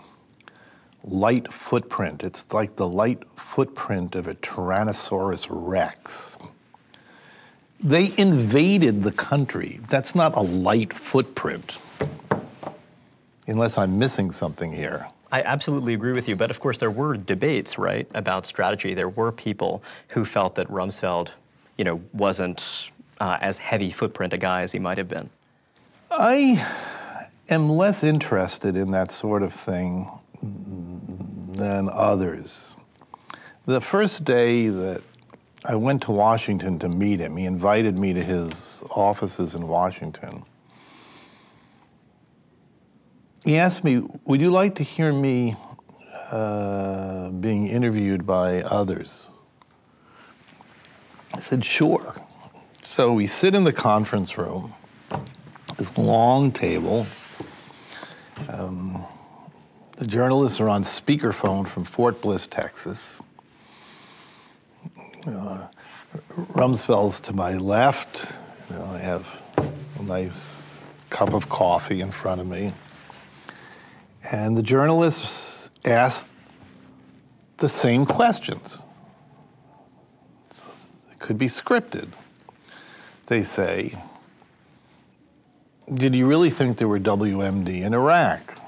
light 1.04 1.52
footprint. 1.52 2.22
It's 2.22 2.50
like 2.54 2.76
the 2.76 2.88
light 2.88 3.22
footprint 3.32 4.14
of 4.14 4.28
a 4.28 4.34
Tyrannosaurus 4.36 5.46
rex. 5.50 6.38
They 7.82 8.12
invaded 8.16 9.02
the 9.02 9.12
country. 9.12 9.80
That's 9.90 10.14
not 10.14 10.34
a 10.36 10.40
light 10.40 10.94
footprint, 10.94 11.76
unless 13.46 13.76
I'm 13.76 13.98
missing 13.98 14.30
something 14.32 14.72
here. 14.72 15.06
I 15.30 15.42
absolutely 15.42 15.92
agree 15.92 16.14
with 16.14 16.30
you, 16.30 16.34
but 16.34 16.50
of 16.50 16.60
course 16.60 16.78
there 16.78 16.90
were 16.90 17.14
debates, 17.18 17.76
right, 17.76 18.08
about 18.14 18.46
strategy. 18.46 18.94
There 18.94 19.10
were 19.10 19.32
people 19.32 19.82
who 20.08 20.24
felt 20.24 20.54
that 20.54 20.66
Rumsfeld, 20.68 21.28
you 21.76 21.84
know, 21.84 22.00
wasn't 22.14 22.90
uh, 23.20 23.38
as 23.40 23.58
heavy 23.58 23.90
footprint 23.90 24.32
a 24.32 24.38
guy 24.38 24.62
as 24.62 24.72
he 24.72 24.78
might 24.78 24.98
have 24.98 25.08
been? 25.08 25.30
I 26.10 26.66
am 27.48 27.68
less 27.68 28.02
interested 28.02 28.76
in 28.76 28.90
that 28.92 29.12
sort 29.12 29.42
of 29.42 29.52
thing 29.52 30.10
than 30.42 31.88
others. 31.92 32.76
The 33.66 33.80
first 33.80 34.24
day 34.24 34.68
that 34.68 35.02
I 35.64 35.74
went 35.74 36.02
to 36.02 36.12
Washington 36.12 36.78
to 36.78 36.88
meet 36.88 37.20
him, 37.20 37.36
he 37.36 37.44
invited 37.44 37.96
me 37.96 38.14
to 38.14 38.22
his 38.22 38.82
offices 38.96 39.54
in 39.54 39.68
Washington. 39.68 40.42
He 43.44 43.58
asked 43.58 43.84
me, 43.84 44.02
Would 44.24 44.40
you 44.40 44.50
like 44.50 44.74
to 44.76 44.82
hear 44.82 45.12
me 45.12 45.56
uh, 46.30 47.30
being 47.30 47.66
interviewed 47.68 48.26
by 48.26 48.62
others? 48.62 49.28
I 51.34 51.40
said, 51.40 51.64
Sure. 51.64 52.14
So 52.82 53.12
we 53.12 53.26
sit 53.26 53.54
in 53.54 53.64
the 53.64 53.72
conference 53.72 54.38
room, 54.38 54.74
this 55.76 55.96
long 55.98 56.50
table. 56.50 57.06
Um, 58.48 59.04
the 59.98 60.06
journalists 60.06 60.60
are 60.60 60.68
on 60.68 60.82
speakerphone 60.82 61.68
from 61.68 61.84
Fort 61.84 62.22
Bliss, 62.22 62.46
Texas. 62.46 63.20
Uh, 65.26 65.66
Rumsfeld's 66.52 67.20
to 67.20 67.34
my 67.34 67.54
left. 67.58 68.32
You 68.70 68.76
know, 68.76 68.84
I 68.86 68.98
have 68.98 69.42
a 69.98 70.02
nice 70.02 70.78
cup 71.10 71.34
of 71.34 71.50
coffee 71.50 72.00
in 72.00 72.10
front 72.10 72.40
of 72.40 72.46
me. 72.46 72.72
And 74.32 74.56
the 74.56 74.62
journalists 74.62 75.70
ask 75.84 76.30
the 77.58 77.68
same 77.68 78.06
questions. 78.06 78.82
So 80.50 80.64
it 81.12 81.18
could 81.18 81.36
be 81.36 81.46
scripted 81.46 82.08
they 83.30 83.42
say, 83.44 83.94
Did 85.94 86.14
you 86.14 86.26
really 86.26 86.50
think 86.50 86.76
there 86.76 86.88
were 86.88 86.98
WMD 86.98 87.82
in 87.82 87.94
Iraq? 87.94 88.58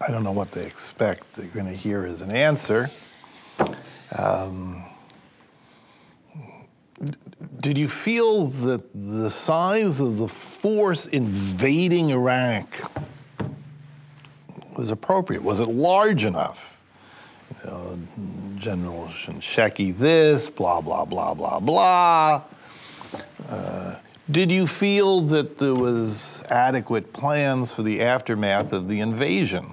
I 0.00 0.10
don't 0.10 0.22
know 0.22 0.32
what 0.32 0.52
they 0.52 0.64
expect 0.64 1.34
they're 1.34 1.46
going 1.46 1.66
to 1.66 1.72
hear 1.72 2.04
as 2.04 2.20
an 2.20 2.30
answer. 2.30 2.90
Um, 4.16 4.84
did 7.60 7.76
you 7.76 7.88
feel 7.88 8.46
that 8.46 8.82
the 8.94 9.30
size 9.30 10.00
of 10.00 10.18
the 10.18 10.28
force 10.28 11.06
invading 11.06 12.10
Iraq 12.10 12.68
was 14.76 14.92
appropriate? 14.92 15.42
Was 15.42 15.58
it 15.58 15.66
large 15.66 16.24
enough? 16.24 16.80
You 17.64 17.70
know, 17.70 17.98
General 18.58 19.06
Shinseki 19.06 19.96
this, 19.96 20.48
blah, 20.50 20.80
blah, 20.80 21.04
blah, 21.04 21.34
blah, 21.34 21.58
blah. 21.58 22.42
Uh, 23.48 23.96
did 24.30 24.50
you 24.50 24.66
feel 24.66 25.20
that 25.20 25.58
there 25.58 25.74
was 25.74 26.42
adequate 26.50 27.12
plans 27.12 27.72
for 27.72 27.82
the 27.82 28.00
aftermath 28.00 28.72
of 28.72 28.88
the 28.88 29.00
invasion? 29.00 29.66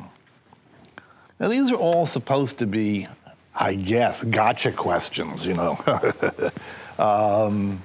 Now, 1.40 1.48
these 1.48 1.72
are 1.72 1.78
all 1.78 2.06
supposed 2.06 2.60
to 2.60 2.68
be, 2.68 3.08
I 3.56 3.74
guess, 3.74 4.24
gotcha 4.24 4.72
questions, 4.72 5.46
you 5.46 5.56
know. 5.56 5.78
um, 7.00 7.82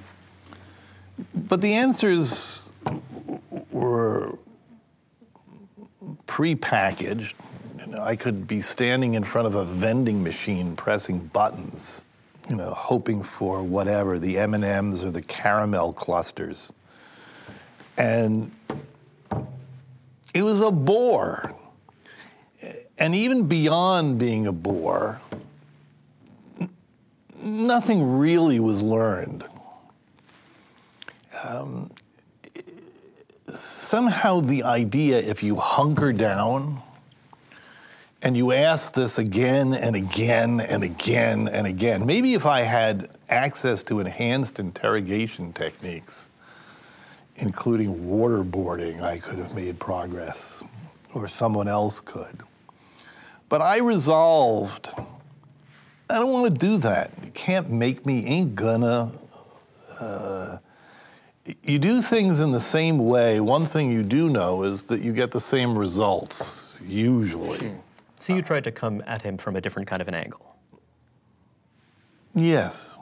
but 1.33 1.61
the 1.61 1.73
answers 1.73 2.71
were 3.71 4.37
prepackaged. 6.27 7.33
You 7.79 7.87
know, 7.87 7.97
I 8.01 8.15
could 8.15 8.47
be 8.47 8.61
standing 8.61 9.15
in 9.15 9.23
front 9.23 9.47
of 9.47 9.55
a 9.55 9.65
vending 9.65 10.23
machine 10.23 10.75
pressing 10.75 11.19
buttons, 11.33 12.05
you 12.49 12.55
know, 12.55 12.73
hoping 12.73 13.21
for 13.21 13.63
whatever, 13.63 14.17
the 14.17 14.37
M&Ms 14.39 15.05
or 15.05 15.11
the 15.11 15.21
caramel 15.21 15.93
clusters. 15.93 16.73
And 17.97 18.51
it 20.33 20.41
was 20.41 20.61
a 20.61 20.71
bore. 20.71 21.55
And 22.97 23.15
even 23.15 23.47
beyond 23.47 24.17
being 24.17 24.47
a 24.47 24.51
bore, 24.51 25.21
nothing 27.41 28.17
really 28.17 28.59
was 28.59 28.81
learned. 28.81 29.43
Um, 31.43 31.89
somehow 33.47 34.41
the 34.41 34.63
idea 34.63 35.19
if 35.19 35.43
you 35.43 35.55
hunker 35.55 36.11
down 36.11 36.81
and 38.21 38.35
you 38.35 38.51
ask 38.51 38.93
this 38.93 39.17
again 39.17 39.73
and 39.73 39.95
again 39.95 40.59
and 40.59 40.83
again 40.83 41.47
and 41.47 41.65
again, 41.65 42.05
maybe 42.05 42.33
if 42.33 42.45
I 42.45 42.61
had 42.61 43.09
access 43.29 43.81
to 43.83 43.99
enhanced 43.99 44.59
interrogation 44.59 45.53
techniques, 45.53 46.29
including 47.37 48.09
waterboarding, 48.09 49.01
I 49.01 49.19
could 49.19 49.39
have 49.39 49.55
made 49.55 49.79
progress, 49.79 50.63
or 51.13 51.27
someone 51.27 51.69
else 51.69 52.01
could. 52.01 52.41
But 53.47 53.61
I 53.61 53.79
resolved, 53.79 54.89
I 56.09 56.15
don't 56.15 56.31
want 56.31 56.53
to 56.53 56.59
do 56.59 56.77
that. 56.79 57.11
You 57.23 57.31
can't 57.31 57.69
make 57.69 58.05
me, 58.05 58.25
ain't 58.25 58.55
gonna. 58.55 59.11
Uh, 59.97 60.57
you 61.63 61.79
do 61.79 62.01
things 62.01 62.41
in 62.41 62.51
the 62.51 62.59
same 62.59 62.99
way. 62.99 63.39
One 63.39 63.65
thing 63.65 63.91
you 63.91 64.03
do 64.03 64.29
know 64.29 64.63
is 64.63 64.83
that 64.83 65.01
you 65.01 65.13
get 65.13 65.31
the 65.31 65.39
same 65.39 65.77
results, 65.77 66.79
usually. 66.85 67.71
So 68.19 68.35
you 68.35 68.41
tried 68.41 68.65
to 68.65 68.71
come 68.71 69.01
at 69.07 69.21
him 69.21 69.37
from 69.37 69.55
a 69.55 69.61
different 69.61 69.87
kind 69.87 70.01
of 70.01 70.07
an 70.07 70.13
angle. 70.13 70.55
Yes, 72.35 72.99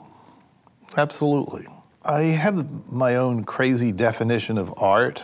absolutely. 0.96 1.66
I 2.02 2.22
have 2.22 2.90
my 2.90 3.16
own 3.16 3.44
crazy 3.44 3.92
definition 3.92 4.56
of 4.56 4.72
art, 4.78 5.22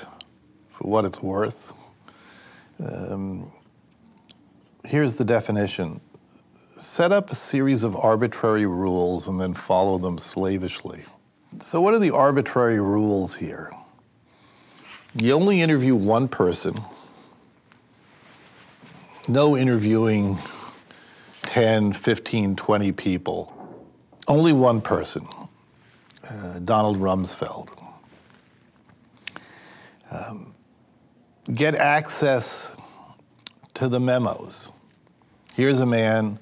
for 0.68 0.88
what 0.88 1.04
it's 1.04 1.22
worth. 1.22 1.72
Um, 2.84 3.50
here's 4.84 5.14
the 5.14 5.24
definition 5.24 6.00
set 6.76 7.12
up 7.12 7.30
a 7.30 7.34
series 7.36 7.84
of 7.84 7.96
arbitrary 7.96 8.66
rules 8.66 9.28
and 9.28 9.40
then 9.40 9.54
follow 9.54 9.96
them 9.96 10.18
slavishly. 10.18 11.04
So, 11.60 11.80
what 11.80 11.94
are 11.94 12.00
the 12.00 12.10
arbitrary 12.10 12.80
rules 12.80 13.36
here? 13.36 13.70
You 15.14 15.32
only 15.34 15.62
interview 15.62 15.94
one 15.94 16.26
person, 16.26 16.74
no 19.28 19.56
interviewing 19.56 20.38
10, 21.42 21.92
15, 21.92 22.56
20 22.56 22.92
people, 22.92 23.52
only 24.28 24.52
one 24.52 24.80
person, 24.80 25.26
uh, 26.28 26.58
Donald 26.60 26.98
Rumsfeld. 26.98 27.70
Um, 30.10 30.54
get 31.52 31.74
access 31.74 32.76
to 33.74 33.88
the 33.88 34.00
memos. 34.00 34.70
Here's 35.54 35.80
a 35.80 35.86
man 35.86 36.38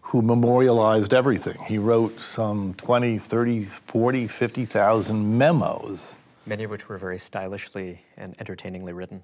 who 0.00 0.22
memorialized 0.22 1.14
everything. 1.14 1.58
He 1.64 1.78
wrote 1.78 2.20
some 2.20 2.74
20, 2.74 3.18
30, 3.18 3.64
40, 3.64 4.26
50,000 4.28 5.38
memos. 5.38 6.18
Many 6.44 6.64
of 6.64 6.70
which 6.70 6.88
were 6.88 6.98
very 6.98 7.18
stylishly 7.18 8.02
and 8.16 8.34
entertainingly 8.38 8.92
written. 8.92 9.22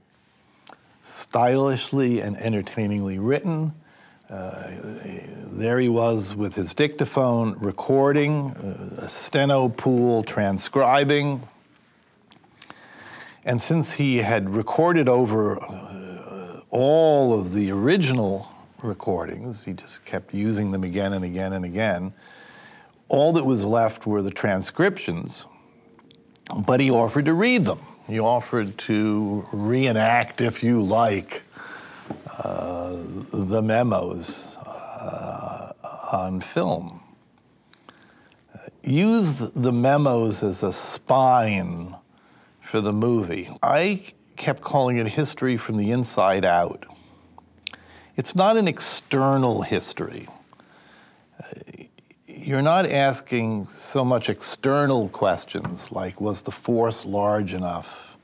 Stylishly 1.08 2.20
and 2.20 2.36
entertainingly 2.36 3.18
written. 3.18 3.72
Uh, 4.28 4.70
there 5.52 5.78
he 5.78 5.88
was 5.88 6.34
with 6.34 6.54
his 6.54 6.74
dictaphone 6.74 7.58
recording, 7.58 8.50
uh, 8.50 9.04
a 9.04 9.08
steno 9.08 9.68
pool 9.68 10.22
transcribing. 10.22 11.42
And 13.44 13.60
since 13.60 13.94
he 13.94 14.18
had 14.18 14.50
recorded 14.50 15.08
over 15.08 15.58
uh, 15.62 16.60
all 16.70 17.38
of 17.38 17.54
the 17.54 17.70
original 17.70 18.48
recordings. 18.82 19.64
He 19.64 19.72
just 19.72 20.04
kept 20.04 20.34
using 20.34 20.70
them 20.70 20.84
again 20.84 21.12
and 21.12 21.24
again 21.24 21.52
and 21.52 21.64
again. 21.64 22.12
All 23.08 23.32
that 23.32 23.44
was 23.44 23.64
left 23.64 24.06
were 24.06 24.22
the 24.22 24.30
transcriptions, 24.30 25.46
but 26.66 26.80
he 26.80 26.90
offered 26.90 27.24
to 27.26 27.34
read 27.34 27.64
them. 27.64 27.80
He 28.08 28.18
offered 28.18 28.78
to 28.78 29.46
reenact, 29.52 30.40
if 30.40 30.62
you 30.62 30.82
like, 30.82 31.42
uh, 32.42 32.96
the 33.30 33.60
memos 33.60 34.56
uh, 34.56 35.72
on 36.10 36.40
film. 36.40 37.02
Use 38.82 39.50
the 39.50 39.72
memos 39.72 40.42
as 40.42 40.62
a 40.62 40.72
spine 40.72 41.94
for 42.60 42.80
the 42.80 42.94
movie. 42.94 43.50
I 43.62 44.02
kept 44.36 44.62
calling 44.62 44.96
it 44.96 45.08
history 45.08 45.58
from 45.58 45.76
the 45.76 45.90
inside 45.90 46.46
out. 46.46 46.86
It's 48.16 48.34
not 48.34 48.56
an 48.56 48.66
external 48.66 49.60
history. 49.60 50.28
You're 52.48 52.62
not 52.62 52.86
asking 52.86 53.66
so 53.66 54.02
much 54.02 54.30
external 54.30 55.10
questions 55.10 55.92
like 55.92 56.18
was 56.18 56.40
the 56.40 56.50
force 56.50 57.04
large 57.04 57.52
enough? 57.52 58.16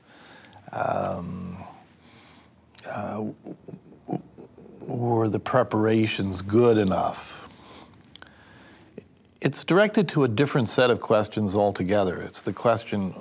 Um, 0.71 1.63
uh, 2.89 3.25
were 4.81 5.29
the 5.29 5.39
preparations 5.39 6.41
good 6.41 6.79
enough? 6.79 7.47
It's 9.41 9.63
directed 9.63 10.09
to 10.09 10.23
a 10.23 10.27
different 10.27 10.69
set 10.69 10.89
of 10.89 11.01
questions 11.01 11.53
altogether. 11.53 12.19
It's 12.19 12.41
the 12.41 12.51
question 12.53 13.11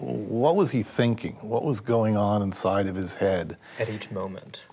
what 0.00 0.56
was 0.56 0.72
he 0.72 0.82
thinking? 0.82 1.34
What 1.42 1.62
was 1.62 1.78
going 1.78 2.16
on 2.16 2.42
inside 2.42 2.88
of 2.88 2.96
his 2.96 3.14
head? 3.14 3.56
At 3.78 3.88
each 3.88 4.10
moment. 4.10 4.66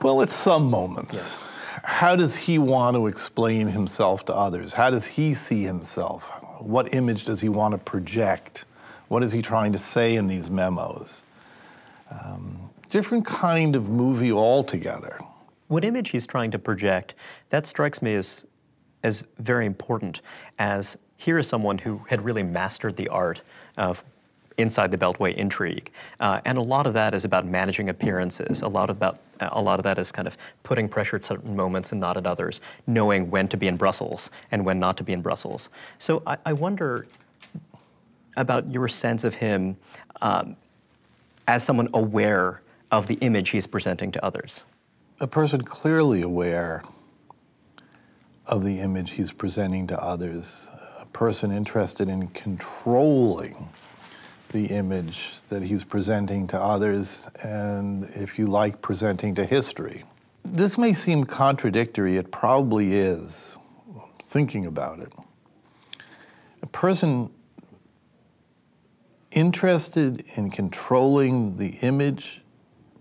Well, 0.00 0.22
at 0.22 0.30
some 0.30 0.70
moments. 0.70 1.36
How 1.84 2.16
does 2.16 2.34
he 2.34 2.58
want 2.58 2.96
to 2.96 3.06
explain 3.06 3.68
himself 3.68 4.24
to 4.26 4.34
others? 4.34 4.72
How 4.72 4.88
does 4.88 5.06
he 5.06 5.34
see 5.34 5.62
himself? 5.62 6.30
What 6.60 6.94
image 6.94 7.24
does 7.24 7.42
he 7.42 7.50
want 7.50 7.72
to 7.72 7.78
project? 7.78 8.64
What 9.08 9.22
is 9.22 9.30
he 9.30 9.42
trying 9.42 9.72
to 9.72 9.78
say 9.78 10.16
in 10.16 10.26
these 10.26 10.48
memos? 10.48 11.24
Um, 12.10 12.70
different 12.88 13.26
kind 13.26 13.76
of 13.76 13.90
movie 13.90 14.32
altogether. 14.32 15.20
What 15.68 15.84
image 15.84 16.10
he's 16.10 16.26
trying 16.26 16.50
to 16.52 16.58
project, 16.58 17.16
that 17.50 17.66
strikes 17.66 18.00
me 18.00 18.14
as, 18.14 18.46
as 19.02 19.24
very 19.38 19.66
important, 19.66 20.22
as 20.58 20.96
here 21.16 21.38
is 21.38 21.46
someone 21.46 21.76
who 21.76 21.98
had 22.08 22.24
really 22.24 22.42
mastered 22.42 22.96
the 22.96 23.08
art 23.08 23.42
of 23.76 24.02
inside 24.58 24.90
the 24.90 24.98
Beltway 24.98 25.34
intrigue. 25.34 25.90
Uh, 26.20 26.40
and 26.44 26.58
a 26.58 26.62
lot 26.62 26.86
of 26.86 26.94
that 26.94 27.14
is 27.14 27.24
about 27.24 27.46
managing 27.46 27.88
appearances. 27.88 28.62
A 28.62 28.68
lot 28.68 28.90
about 28.90 29.18
a 29.40 29.60
lot 29.60 29.80
of 29.80 29.82
that 29.82 29.98
is 29.98 30.12
kind 30.12 30.28
of 30.28 30.36
putting 30.62 30.88
pressure 30.88 31.16
at 31.16 31.24
certain 31.24 31.56
moments 31.56 31.92
and 31.92 32.00
not 32.00 32.16
at 32.16 32.26
others, 32.26 32.60
knowing 32.86 33.30
when 33.30 33.48
to 33.48 33.56
be 33.56 33.66
in 33.66 33.76
Brussels 33.76 34.30
and 34.52 34.64
when 34.64 34.78
not 34.78 34.96
to 34.98 35.04
be 35.04 35.12
in 35.12 35.22
Brussels. 35.22 35.70
So 35.98 36.22
I, 36.26 36.36
I 36.46 36.52
wonder 36.52 37.06
about 38.36 38.70
your 38.72 38.88
sense 38.88 39.24
of 39.24 39.34
him 39.34 39.76
um, 40.22 40.56
as 41.48 41.64
someone 41.64 41.88
aware 41.94 42.62
of 42.90 43.06
the 43.06 43.14
image 43.14 43.50
he's 43.50 43.66
presenting 43.66 44.12
to 44.12 44.24
others. 44.24 44.64
A 45.20 45.26
person 45.26 45.60
clearly 45.62 46.22
aware 46.22 46.82
of 48.46 48.64
the 48.64 48.80
image 48.80 49.12
he's 49.12 49.32
presenting 49.32 49.86
to 49.88 50.00
others, 50.02 50.68
a 50.98 51.06
person 51.06 51.50
interested 51.50 52.08
in 52.08 52.28
controlling 52.28 53.68
the 54.54 54.66
image 54.66 55.32
that 55.48 55.64
he's 55.64 55.82
presenting 55.82 56.46
to 56.46 56.58
others, 56.58 57.28
and 57.42 58.04
if 58.14 58.38
you 58.38 58.46
like, 58.46 58.80
presenting 58.80 59.34
to 59.34 59.44
history. 59.44 60.04
This 60.44 60.78
may 60.78 60.92
seem 60.92 61.24
contradictory, 61.24 62.16
it 62.18 62.30
probably 62.30 62.94
is, 62.94 63.58
thinking 64.20 64.66
about 64.66 65.00
it. 65.00 65.12
A 66.62 66.66
person 66.68 67.30
interested 69.32 70.24
in 70.36 70.52
controlling 70.52 71.56
the 71.56 71.70
image 71.82 72.40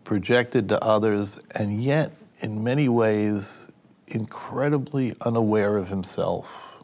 projected 0.04 0.68
to 0.70 0.84
others, 0.84 1.40
and 1.54 1.84
yet, 1.84 2.12
in 2.40 2.64
many 2.64 2.90
ways, 2.90 3.72
incredibly 4.08 5.16
unaware 5.22 5.78
of 5.78 5.88
himself. 5.88 6.84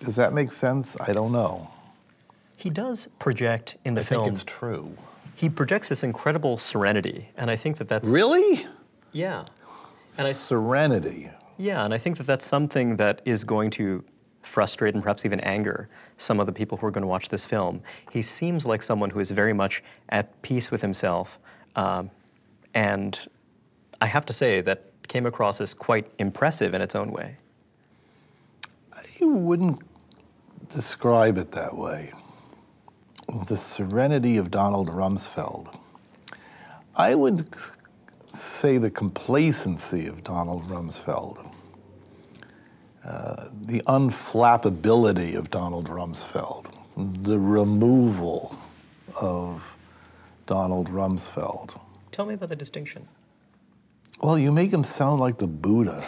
Does 0.00 0.16
that 0.16 0.32
make 0.32 0.50
sense? 0.50 0.98
I 0.98 1.12
don't 1.12 1.32
know. 1.32 1.70
He 2.58 2.70
does 2.70 3.08
project 3.20 3.76
in 3.84 3.94
the 3.94 4.00
I 4.00 4.04
film. 4.04 4.24
think 4.24 4.32
it's 4.32 4.42
true. 4.42 4.92
He 5.36 5.48
projects 5.48 5.88
this 5.88 6.02
incredible 6.02 6.58
serenity, 6.58 7.28
and 7.36 7.48
I 7.52 7.54
think 7.54 7.76
that 7.78 7.86
that's 7.86 8.08
Really? 8.08 8.66
yeah, 9.12 9.44
and 10.18 10.26
I 10.26 10.32
Serenity. 10.32 11.30
yeah, 11.56 11.84
and 11.84 11.94
I 11.94 11.98
think 11.98 12.16
that 12.16 12.26
that's 12.26 12.44
something 12.44 12.96
that 12.96 13.22
is 13.24 13.44
going 13.44 13.70
to 13.70 14.02
frustrate 14.42 14.94
and 14.94 15.02
perhaps 15.04 15.24
even 15.24 15.38
anger 15.40 15.88
some 16.16 16.40
of 16.40 16.46
the 16.46 16.52
people 16.52 16.76
who 16.76 16.86
are 16.86 16.90
going 16.90 17.02
to 17.02 17.06
watch 17.08 17.28
this 17.28 17.44
film. 17.44 17.80
He 18.10 18.22
seems 18.22 18.66
like 18.66 18.82
someone 18.82 19.10
who 19.10 19.20
is 19.20 19.30
very 19.30 19.52
much 19.52 19.80
at 20.08 20.42
peace 20.42 20.72
with 20.72 20.82
himself, 20.82 21.38
um, 21.76 22.10
and 22.74 23.20
I 24.00 24.06
have 24.06 24.26
to 24.26 24.32
say 24.32 24.60
that 24.62 24.90
came 25.06 25.26
across 25.26 25.60
as 25.60 25.74
quite 25.74 26.08
impressive 26.18 26.74
in 26.74 26.82
its 26.82 26.96
own 26.96 27.12
way. 27.12 27.36
I 28.92 29.24
wouldn't 29.24 29.80
describe 30.70 31.38
it 31.38 31.52
that 31.52 31.76
way. 31.76 32.12
The 33.28 33.56
serenity 33.56 34.38
of 34.38 34.50
Donald 34.50 34.88
Rumsfeld. 34.88 35.78
I 36.96 37.14
would 37.14 37.46
say 38.32 38.78
the 38.78 38.90
complacency 38.90 40.06
of 40.06 40.24
Donald 40.24 40.66
Rumsfeld. 40.68 41.54
Uh, 43.04 43.48
the 43.62 43.80
unflappability 43.82 45.36
of 45.36 45.50
Donald 45.50 45.88
Rumsfeld. 45.88 46.72
The 47.22 47.38
removal 47.38 48.56
of 49.14 49.76
Donald 50.46 50.88
Rumsfeld. 50.88 51.78
Tell 52.10 52.26
me 52.26 52.34
about 52.34 52.48
the 52.48 52.56
distinction. 52.56 53.06
Well, 54.20 54.38
you 54.38 54.50
make 54.50 54.72
him 54.72 54.82
sound 54.82 55.20
like 55.20 55.38
the 55.38 55.46
Buddha. 55.46 56.04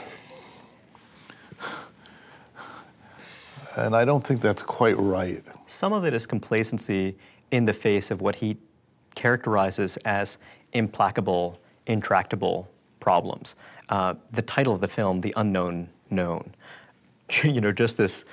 And 3.76 3.94
I 3.94 4.04
don't 4.04 4.26
think 4.26 4.40
that's 4.40 4.62
quite 4.62 4.98
right. 4.98 5.44
Some 5.70 5.92
of 5.92 6.04
it 6.04 6.12
is 6.12 6.26
complacency 6.26 7.16
in 7.52 7.64
the 7.64 7.72
face 7.72 8.10
of 8.10 8.20
what 8.20 8.34
he 8.34 8.56
characterizes 9.14 9.96
as 9.98 10.38
implacable, 10.72 11.60
intractable 11.86 12.68
problems. 12.98 13.54
Uh, 13.88 14.14
the 14.32 14.42
title 14.42 14.72
of 14.74 14.80
the 14.80 14.88
film, 14.88 15.20
"The 15.20 15.32
Unknown 15.36 15.88
Known," 16.10 16.54
you 17.44 17.60
know, 17.60 17.70
just 17.72 17.96
this 17.96 18.24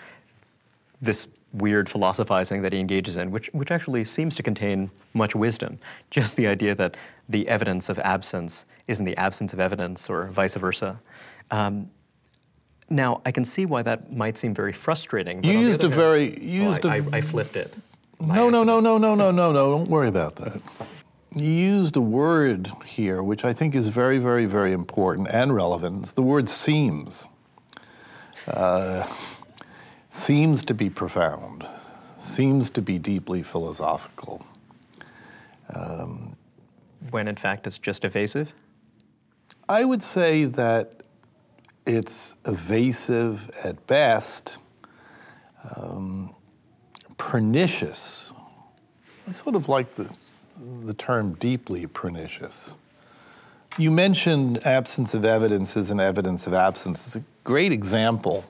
this 0.99 1.27
weird 1.53 1.87
philosophizing 1.87 2.61
that 2.63 2.73
he 2.73 2.79
engages 2.79 3.17
in, 3.17 3.29
which 3.29 3.49
which 3.53 3.69
actually 3.71 4.03
seems 4.03 4.35
to 4.35 4.43
contain 4.43 4.89
much 5.13 5.35
wisdom. 5.35 5.79
Just 6.09 6.37
the 6.37 6.47
idea 6.47 6.73
that 6.75 6.97
the 7.29 7.47
evidence 7.47 7.89
of 7.89 7.99
absence 7.99 8.65
isn't 8.87 9.05
the 9.05 9.15
absence 9.17 9.53
of 9.53 9.59
evidence, 9.59 10.09
or 10.09 10.27
vice 10.27 10.55
versa. 10.55 10.99
Um, 11.51 11.89
now, 12.89 13.21
I 13.25 13.31
can 13.31 13.43
see 13.45 13.65
why 13.65 13.81
that 13.83 14.13
might 14.15 14.37
seem 14.37 14.53
very 14.53 14.73
frustrating. 14.73 15.41
but 15.41 15.49
You 15.49 15.57
used 15.57 15.83
a 15.83 15.89
very- 15.89 16.33
Oh, 16.37 16.41
used 16.41 16.85
I, 16.85 16.97
a 16.97 17.01
I- 17.01 17.17
I 17.17 17.21
flipped 17.21 17.55
it. 17.55 17.75
No, 18.19 18.49
no, 18.49 18.63
no, 18.63 18.79
no, 18.79 18.97
no, 18.97 19.13
no, 19.15 19.31
no, 19.31 19.51
no. 19.51 19.77
Don't 19.77 19.89
worry 19.89 20.07
about 20.07 20.37
that. 20.37 20.61
You 21.35 21.51
used 21.51 21.95
a 21.95 22.01
word 22.01 22.71
here 22.85 23.21
which 23.21 23.45
I 23.45 23.53
think 23.53 23.75
is 23.75 23.89
very, 23.89 24.17
very, 24.17 24.45
very 24.45 24.71
important 24.71 25.27
and 25.31 25.53
relevant. 25.53 26.01
It's 26.03 26.13
the 26.13 26.23
word 26.23 26.49
seems. 26.49 27.27
Uh, 28.47 29.05
seems 30.09 30.63
to 30.63 30.73
be 30.73 30.89
profound, 30.89 31.67
seems 32.19 32.69
to 32.71 32.81
be 32.81 32.97
deeply 32.97 33.43
philosophical. 33.43 34.43
When 37.11 37.27
in 37.27 37.35
fact 37.35 37.67
it's 37.67 37.77
just 37.77 38.03
evasive? 38.03 38.53
I 39.69 39.83
would 39.85 40.01
say 40.01 40.45
that 40.45 40.96
it's 41.87 42.35
evasive 42.45 43.49
at 43.63 43.87
best, 43.87 44.57
um, 45.75 46.35
pernicious. 47.17 48.33
I 49.27 49.31
sort 49.31 49.55
of 49.55 49.69
like 49.69 49.95
the, 49.95 50.09
the 50.83 50.93
term 50.93 51.33
deeply 51.35 51.87
pernicious. 51.87 52.77
You 53.77 53.89
mentioned 53.89 54.65
absence 54.65 55.13
of 55.13 55.23
evidence 55.23 55.77
as 55.77 55.89
an 55.89 55.99
evidence 55.99 56.45
of 56.45 56.53
absence. 56.53 57.05
It's 57.05 57.15
a 57.15 57.23
great 57.45 57.71
example 57.71 58.43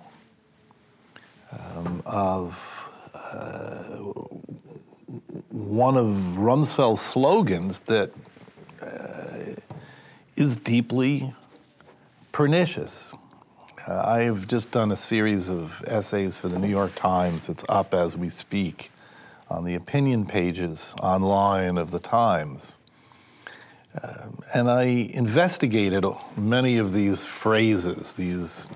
um, 1.52 2.02
of 2.06 2.90
uh, 3.14 3.98
one 5.50 5.96
of 5.96 6.08
Rumsfeld's 6.38 7.02
slogans 7.02 7.82
that 7.82 8.12
uh, 8.82 9.54
is 10.36 10.58
deeply 10.58 11.34
pernicious. 12.32 13.14
Uh, 13.88 14.04
I've 14.06 14.50
just 14.50 14.72
done 14.72 14.92
a 14.92 14.98
series 14.98 15.50
of 15.50 15.82
essays 15.88 16.38
for 16.38 16.50
the 16.50 16.60
New 16.60 16.68
York 16.68 16.94
Times. 16.96 17.48
It's 17.48 17.64
up 17.70 17.94
as 17.94 18.18
we 18.18 18.30
speak 18.30 18.92
on 19.50 19.64
the 19.64 19.76
opinion 19.76 20.26
pages 20.26 20.94
online 21.02 21.78
of 21.78 21.92
the 21.92 22.00
Times. 22.00 22.80
Um, 24.04 24.40
and 24.54 24.70
I 24.70 24.84
investigated 24.84 26.04
many 26.36 26.80
of 26.80 26.92
these 26.92 27.26
phrases, 27.26 28.16
these 28.16 28.70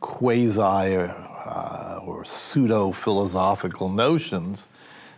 quasi 0.00 0.96
uh, 0.96 2.00
or 2.02 2.24
pseudo 2.24 2.90
philosophical 2.90 3.90
notions 3.90 4.68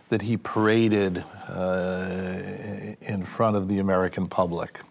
that 0.09 0.21
he 0.21 0.37
paraded 0.37 1.23
uh, 1.49 2.11
in 3.01 3.25
front 3.25 3.57
of 3.57 3.67
the 3.67 3.79
American 3.79 4.27
public. 4.27 4.81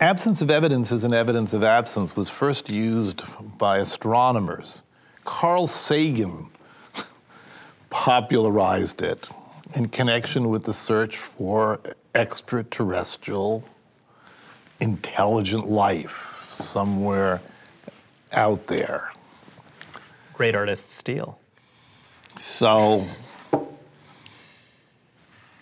Absence 0.00 0.40
of 0.40 0.50
evidence 0.50 0.92
as 0.92 1.04
an 1.04 1.12
evidence 1.12 1.52
of 1.52 1.62
absence 1.62 2.16
was 2.16 2.30
first 2.30 2.70
used 2.70 3.22
by 3.58 3.80
astronomers. 3.80 4.82
Carl 5.26 5.66
Sagan 5.66 6.48
popularized 7.90 9.02
it 9.02 9.28
in 9.74 9.88
connection 9.88 10.48
with 10.48 10.64
the 10.64 10.72
search 10.72 11.18
for 11.18 11.80
extraterrestrial 12.14 13.62
intelligent 14.80 15.68
life 15.68 16.48
somewhere 16.50 17.42
out 18.32 18.68
there. 18.68 19.12
Great 20.32 20.54
artists 20.54 20.94
steal. 20.94 21.38
So, 22.36 23.06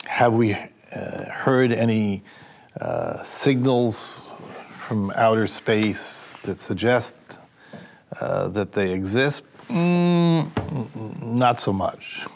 have 0.06 0.32
we 0.32 0.54
uh, 0.54 1.24
heard 1.32 1.72
any 1.72 2.22
signals 3.24 4.34
from 4.68 5.10
outer 5.16 5.46
space 5.46 6.36
that 6.42 6.56
suggest 6.56 7.20
uh, 8.20 8.48
that 8.48 8.72
they 8.72 8.92
exist? 8.92 9.44
Mm, 9.68 11.22
not 11.22 11.60
so 11.60 11.72
much. 11.72 12.26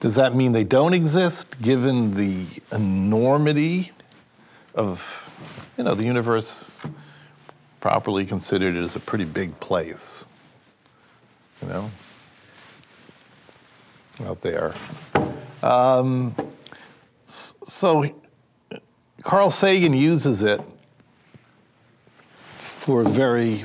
Does 0.00 0.14
that 0.16 0.34
mean 0.34 0.52
they 0.52 0.64
don't 0.64 0.94
exist, 0.94 1.60
given 1.62 2.14
the 2.14 2.46
enormity 2.72 3.90
of, 4.74 5.72
you 5.78 5.84
know, 5.84 5.94
the 5.94 6.04
universe 6.04 6.80
properly 7.80 8.24
considered 8.24 8.74
is 8.74 8.96
a 8.96 9.00
pretty 9.00 9.24
big 9.24 9.58
place, 9.60 10.24
you 11.60 11.68
know, 11.68 11.90
out 14.26 14.40
there. 14.40 14.72
Um, 15.62 16.34
so 17.24 18.23
Carl 19.24 19.48
Sagan 19.48 19.94
uses 19.94 20.42
it 20.42 20.60
for 22.58 23.00
a 23.00 23.04
very, 23.08 23.64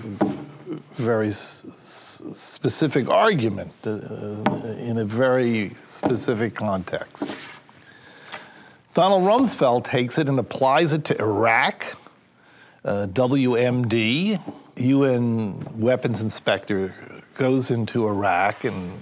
very 0.93 1.27
s- 1.27 1.65
specific 2.31 3.09
argument 3.09 3.73
uh, 3.85 3.91
in 4.79 4.99
a 4.99 5.03
very 5.03 5.71
specific 5.71 6.55
context. 6.55 7.29
Donald 8.93 9.23
Rumsfeld 9.23 9.83
takes 9.83 10.17
it 10.17 10.29
and 10.29 10.39
applies 10.39 10.93
it 10.93 11.03
to 11.05 11.19
Iraq, 11.21 11.85
uh, 12.85 13.07
WMD, 13.07 14.41
UN 14.77 15.59
weapons 15.77 16.21
inspector, 16.21 16.95
goes 17.35 17.69
into 17.69 18.07
Iraq 18.07 18.63
and 18.63 18.97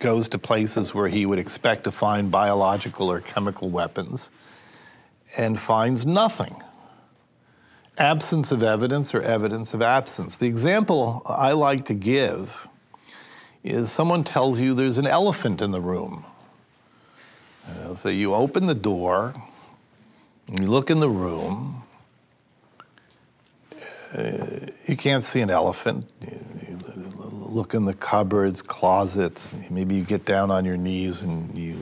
goes 0.00 0.28
to 0.30 0.38
places 0.38 0.92
where 0.92 1.06
he 1.06 1.24
would 1.24 1.38
expect 1.38 1.84
to 1.84 1.92
find 1.92 2.32
biological 2.32 3.12
or 3.12 3.20
chemical 3.20 3.70
weapons 3.70 4.32
and 5.36 5.58
finds 5.58 6.06
nothing. 6.06 6.54
Absence 7.98 8.52
of 8.52 8.62
evidence 8.62 9.14
or 9.14 9.20
evidence 9.20 9.74
of 9.74 9.82
absence. 9.82 10.36
The 10.36 10.46
example 10.46 11.22
I 11.26 11.52
like 11.52 11.84
to 11.86 11.94
give 11.94 12.68
is 13.62 13.90
someone 13.90 14.24
tells 14.24 14.58
you 14.58 14.74
there's 14.74 14.98
an 14.98 15.06
elephant 15.06 15.60
in 15.60 15.70
the 15.70 15.80
room. 15.80 16.24
Uh, 17.68 17.94
so 17.94 18.08
you 18.08 18.34
open 18.34 18.66
the 18.66 18.74
door, 18.74 19.34
you 20.50 20.66
look 20.66 20.90
in 20.90 21.00
the 21.00 21.08
room, 21.10 21.82
uh, 24.16 24.46
you 24.86 24.96
can't 24.96 25.22
see 25.22 25.40
an 25.40 25.50
elephant. 25.50 26.06
You, 26.22 26.38
you 26.66 26.78
look 27.30 27.74
in 27.74 27.84
the 27.84 27.94
cupboards, 27.94 28.62
closets, 28.62 29.52
maybe 29.70 29.94
you 29.94 30.04
get 30.04 30.24
down 30.24 30.50
on 30.50 30.64
your 30.64 30.76
knees 30.76 31.22
and 31.22 31.56
you 31.56 31.76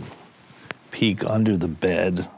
peek 0.91 1.25
under 1.25 1.57
the 1.57 1.69
bed. 1.69 2.29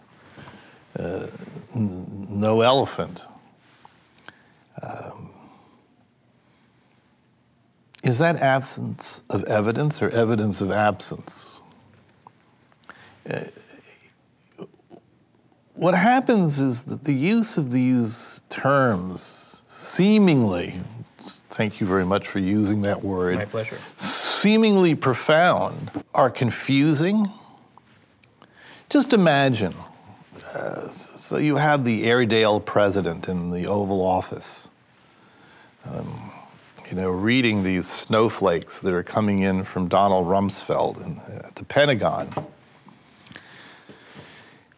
Uh, 0.99 1.27
n- 1.75 2.27
no 2.29 2.63
elephant. 2.63 3.25
Um, 4.83 5.31
is 8.03 8.19
that 8.19 8.37
absence 8.37 9.23
of 9.31 9.45
evidence 9.45 10.03
or 10.03 10.09
evidence 10.11 10.61
of 10.61 10.71
absence? 10.71 11.61
Uh, 13.29 13.41
what 15.75 15.95
happens 15.95 16.59
is 16.61 16.85
that 16.85 17.05
the 17.05 17.15
use 17.15 17.57
of 17.57 17.71
these 17.71 18.43
terms 18.49 19.63
seemingly, 19.67 20.81
thank 21.51 21.81
you 21.81 21.87
very 21.87 22.05
much 22.05 22.27
for 22.27 22.39
using 22.39 22.83
that 22.83 23.03
word. 23.03 23.37
My 23.37 23.45
pleasure. 23.45 23.79
Seemingly 23.97 24.95
profound 24.95 25.91
are 26.15 26.31
confusing. 26.31 27.31
Just 28.89 29.13
imagine. 29.13 29.75
So 30.93 31.37
you 31.37 31.57
have 31.57 31.85
the 31.85 32.05
Airedale 32.05 32.61
president 32.61 33.29
in 33.29 33.51
the 33.51 33.67
Oval 33.67 34.05
Office, 34.05 34.69
um, 35.89 36.33
you 36.89 36.97
know, 36.97 37.11
reading 37.11 37.63
these 37.63 37.87
snowflakes 37.87 38.81
that 38.81 38.93
are 38.93 39.05
coming 39.05 39.41
in 39.41 39.63
from 39.63 39.87
Donald 39.87 40.27
Rumsfeld 40.27 41.05
in, 41.07 41.21
at 41.37 41.55
the 41.55 41.65
Pentagon. 41.65 42.29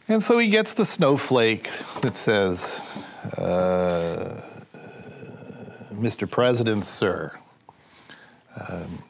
And 0.09 0.23
so 0.23 0.37
he 0.39 0.49
gets 0.49 0.75
the 0.75 0.85
snowflake 0.85 1.71
that 2.03 2.15
says, 2.15 2.83
uh, 3.39 4.43
Mr. 5.95 6.29
President, 6.29 6.85
sir, 6.85 7.39
um, 8.69 9.03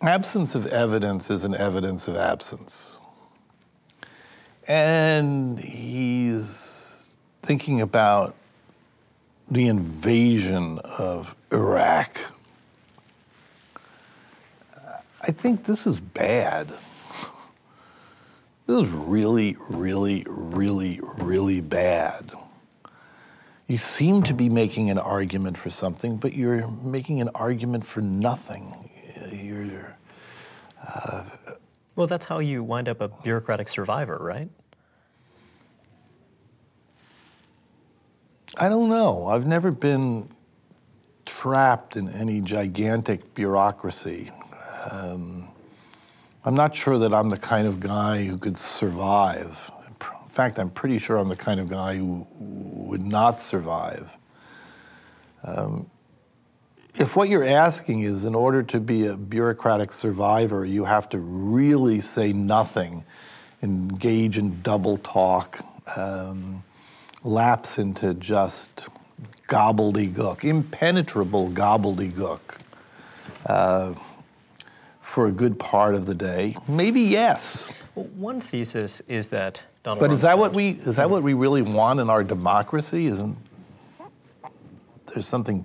absence 0.00 0.54
of 0.54 0.66
evidence 0.66 1.30
is 1.30 1.44
an 1.44 1.54
evidence 1.54 2.08
of 2.08 2.16
absence. 2.16 3.00
And 4.66 5.58
he's 5.58 7.18
thinking 7.42 7.82
about 7.82 8.34
the 9.50 9.68
invasion 9.68 10.78
of 10.78 11.36
Iraq. 11.52 12.18
I 15.20 15.30
think 15.30 15.64
this 15.64 15.86
is 15.86 16.00
bad. 16.00 16.68
This 18.66 18.86
is 18.86 18.88
really, 18.88 19.56
really, 19.68 20.24
really, 20.26 21.00
really 21.18 21.60
bad. 21.60 22.30
You 23.68 23.78
seem 23.78 24.22
to 24.24 24.34
be 24.34 24.48
making 24.48 24.90
an 24.90 24.98
argument 24.98 25.56
for 25.56 25.70
something, 25.70 26.16
but 26.16 26.34
you're 26.34 26.68
making 26.68 27.20
an 27.20 27.30
argument 27.34 27.84
for 27.84 28.00
nothing. 28.00 28.90
You're, 29.30 29.96
uh, 30.86 31.24
well, 31.96 32.06
that's 32.06 32.26
how 32.26 32.38
you 32.40 32.62
wind 32.62 32.88
up 32.88 33.00
a 33.00 33.08
bureaucratic 33.08 33.68
survivor, 33.68 34.18
right? 34.20 34.50
I 38.56 38.68
don't 38.68 38.88
know. 38.88 39.26
I've 39.26 39.46
never 39.46 39.72
been 39.72 40.28
trapped 41.24 41.96
in 41.96 42.08
any 42.08 42.40
gigantic 42.40 43.34
bureaucracy. 43.34 44.30
Um, 44.90 45.48
I'm 46.44 46.54
not 46.54 46.74
sure 46.74 46.98
that 46.98 47.12
I'm 47.12 47.30
the 47.30 47.38
kind 47.38 47.66
of 47.66 47.80
guy 47.80 48.24
who 48.24 48.36
could 48.36 48.56
survive. 48.56 49.70
In 49.88 50.30
fact, 50.30 50.58
I'm 50.58 50.70
pretty 50.70 50.98
sure 50.98 51.16
I'm 51.16 51.28
the 51.28 51.36
kind 51.36 51.58
of 51.58 51.68
guy 51.68 51.96
who 51.96 52.26
would 52.38 53.02
not 53.02 53.40
survive. 53.40 54.16
Um, 55.42 55.88
if 56.96 57.16
what 57.16 57.28
you're 57.28 57.44
asking 57.44 58.02
is 58.02 58.24
in 58.24 58.34
order 58.34 58.62
to 58.62 58.80
be 58.80 59.06
a 59.06 59.16
bureaucratic 59.16 59.92
survivor, 59.92 60.64
you 60.64 60.84
have 60.84 61.08
to 61.10 61.18
really 61.18 62.00
say 62.00 62.32
nothing, 62.32 63.04
engage 63.62 64.38
in 64.38 64.62
double 64.62 64.96
talk, 64.98 65.58
um, 65.96 66.62
lapse 67.22 67.78
into 67.78 68.14
just 68.14 68.88
gobbledygook, 69.48 70.44
impenetrable 70.44 71.48
gobbledygook. 71.50 72.40
Uh, 73.46 73.94
for 75.14 75.28
a 75.28 75.30
good 75.30 75.60
part 75.60 75.94
of 75.94 76.06
the 76.06 76.14
day? 76.14 76.56
Maybe 76.66 77.02
yes. 77.02 77.70
Well, 77.94 78.06
one 78.16 78.40
thesis 78.40 79.00
is 79.06 79.28
that 79.28 79.62
Donald. 79.84 80.00
But 80.00 80.10
is 80.10 80.22
that 80.22 80.36
what 80.38 80.52
we 80.52 80.70
is 80.70 80.96
that 80.96 81.08
what 81.08 81.22
we 81.22 81.34
really 81.34 81.62
want 81.62 82.00
in 82.00 82.10
our 82.10 82.24
democracy? 82.24 83.06
Isn't 83.06 83.36
there 85.06 85.22
something 85.22 85.64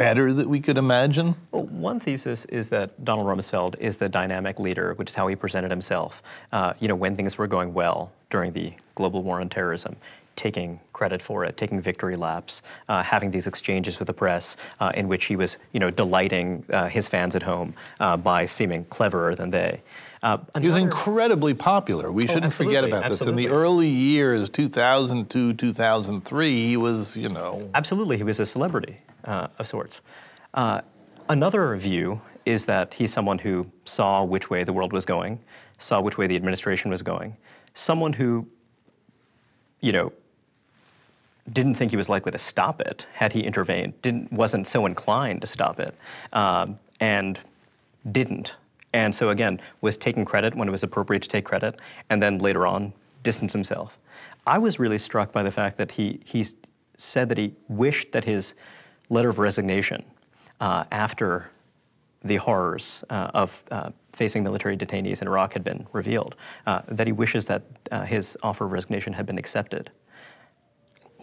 better 0.00 0.32
that 0.32 0.48
we 0.48 0.60
could 0.60 0.78
imagine? 0.78 1.34
Well, 1.52 1.64
one 1.64 2.00
thesis 2.00 2.46
is 2.46 2.70
that 2.70 3.04
Donald 3.04 3.26
Rumsfeld 3.26 3.78
is 3.78 3.98
the 3.98 4.08
dynamic 4.08 4.58
leader, 4.58 4.94
which 4.94 5.10
is 5.10 5.14
how 5.14 5.28
he 5.28 5.36
presented 5.36 5.70
himself. 5.70 6.22
Uh, 6.52 6.72
you 6.80 6.88
know, 6.88 6.94
when 6.94 7.16
things 7.16 7.36
were 7.36 7.46
going 7.46 7.74
well 7.74 8.10
during 8.30 8.50
the 8.54 8.72
global 8.94 9.22
war 9.22 9.42
on 9.42 9.50
terrorism, 9.50 9.94
taking 10.36 10.80
credit 10.94 11.20
for 11.20 11.44
it, 11.44 11.58
taking 11.58 11.82
victory 11.82 12.16
laps, 12.16 12.62
uh, 12.88 13.02
having 13.02 13.30
these 13.30 13.46
exchanges 13.46 13.98
with 13.98 14.06
the 14.06 14.14
press 14.14 14.56
uh, 14.80 14.90
in 14.94 15.06
which 15.06 15.26
he 15.26 15.36
was, 15.36 15.58
you 15.72 15.80
know, 15.80 15.90
delighting 15.90 16.64
uh, 16.72 16.88
his 16.88 17.06
fans 17.06 17.36
at 17.36 17.42
home 17.42 17.74
uh, 18.00 18.16
by 18.16 18.46
seeming 18.46 18.86
cleverer 18.86 19.34
than 19.34 19.50
they. 19.50 19.82
Uh, 20.22 20.38
he 20.58 20.66
was 20.66 20.76
incredibly 20.76 21.52
popular. 21.52 22.10
We 22.10 22.24
oh, 22.24 22.32
shouldn't 22.32 22.54
forget 22.54 22.84
about 22.84 23.04
absolutely. 23.04 23.42
this. 23.42 23.44
In 23.44 23.50
the 23.52 23.54
early 23.54 23.88
years, 23.88 24.48
2002, 24.48 25.52
2003, 25.52 26.56
he 26.56 26.78
was, 26.78 27.18
you 27.18 27.28
know. 27.28 27.68
Absolutely, 27.74 28.16
he 28.16 28.22
was 28.22 28.40
a 28.40 28.46
celebrity 28.46 28.96
uh, 29.30 29.46
of 29.58 29.66
sorts. 29.66 30.02
another 31.28 31.76
view 31.76 32.20
is 32.44 32.66
that 32.66 32.92
he's 32.94 33.12
someone 33.12 33.38
who 33.38 33.64
saw 33.84 34.24
which 34.24 34.50
way 34.50 34.64
the 34.64 34.72
world 34.72 34.92
was 34.92 35.06
going, 35.06 35.38
saw 35.78 36.00
which 36.00 36.18
way 36.18 36.26
the 36.26 36.34
administration 36.34 36.90
was 36.90 37.02
going, 37.02 37.36
someone 37.72 38.12
who, 38.12 38.46
you 39.80 39.92
know, 39.92 40.12
didn't 41.52 41.74
think 41.74 41.90
he 41.92 41.96
was 41.96 42.08
likely 42.08 42.32
to 42.32 42.38
stop 42.38 42.80
it 42.80 43.06
had 43.12 43.32
he 43.32 43.40
intervened, 43.40 43.92
didn't, 44.02 44.32
wasn't 44.32 44.66
so 44.66 44.86
inclined 44.86 45.40
to 45.40 45.46
stop 45.46 45.78
it, 45.78 45.94
um, 46.32 46.78
and 47.00 47.38
didn't. 48.12 48.56
And 48.92 49.14
so 49.14 49.28
again, 49.30 49.60
was 49.80 49.96
taking 49.96 50.24
credit 50.24 50.54
when 50.54 50.66
it 50.66 50.70
was 50.72 50.82
appropriate 50.82 51.22
to 51.22 51.28
take 51.28 51.44
credit, 51.44 51.78
and 52.08 52.20
then 52.22 52.38
later 52.38 52.66
on 52.66 52.92
distanced 53.22 53.52
himself. 53.52 53.98
I 54.46 54.58
was 54.58 54.78
really 54.78 54.98
struck 54.98 55.32
by 55.32 55.42
the 55.42 55.50
fact 55.50 55.76
that 55.76 55.92
he, 55.92 56.20
he 56.24 56.44
said 56.96 57.28
that 57.28 57.38
he 57.38 57.54
wished 57.68 58.12
that 58.12 58.24
his 58.24 58.54
letter 59.10 59.28
of 59.28 59.38
resignation 59.38 60.02
uh, 60.60 60.84
after 60.90 61.50
the 62.22 62.36
horrors 62.36 63.04
uh, 63.10 63.30
of 63.34 63.62
uh, 63.70 63.90
facing 64.12 64.42
military 64.42 64.76
detainees 64.76 65.22
in 65.22 65.28
Iraq 65.28 65.52
had 65.52 65.64
been 65.64 65.86
revealed, 65.92 66.36
uh, 66.66 66.82
that 66.88 67.06
he 67.06 67.12
wishes 67.12 67.46
that 67.46 67.62
uh, 67.90 68.04
his 68.04 68.36
offer 68.42 68.64
of 68.64 68.72
resignation 68.72 69.12
had 69.12 69.26
been 69.26 69.38
accepted. 69.38 69.90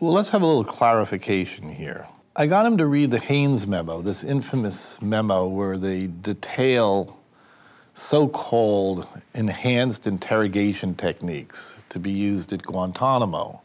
Well, 0.01 0.13
let's 0.13 0.29
have 0.29 0.41
a 0.41 0.45
little 0.45 0.63
clarification 0.63 1.69
here. 1.69 2.07
I 2.35 2.45
got 2.45 2.65
him 2.67 2.77
to 2.77 2.85
read 2.85 3.09
the 3.09 3.19
Haynes 3.19 3.65
memo, 3.65 4.01
this 4.01 4.23
infamous 4.23 5.01
memo 5.01 5.47
where 5.47 5.77
they 5.77 6.07
detail 6.07 7.17
so 7.95 8.27
called 8.27 9.07
enhanced 9.33 10.05
interrogation 10.05 10.93
techniques 10.93 11.83
to 11.89 11.97
be 11.97 12.11
used 12.11 12.53
at 12.53 12.61
Guantanamo. 12.61 13.59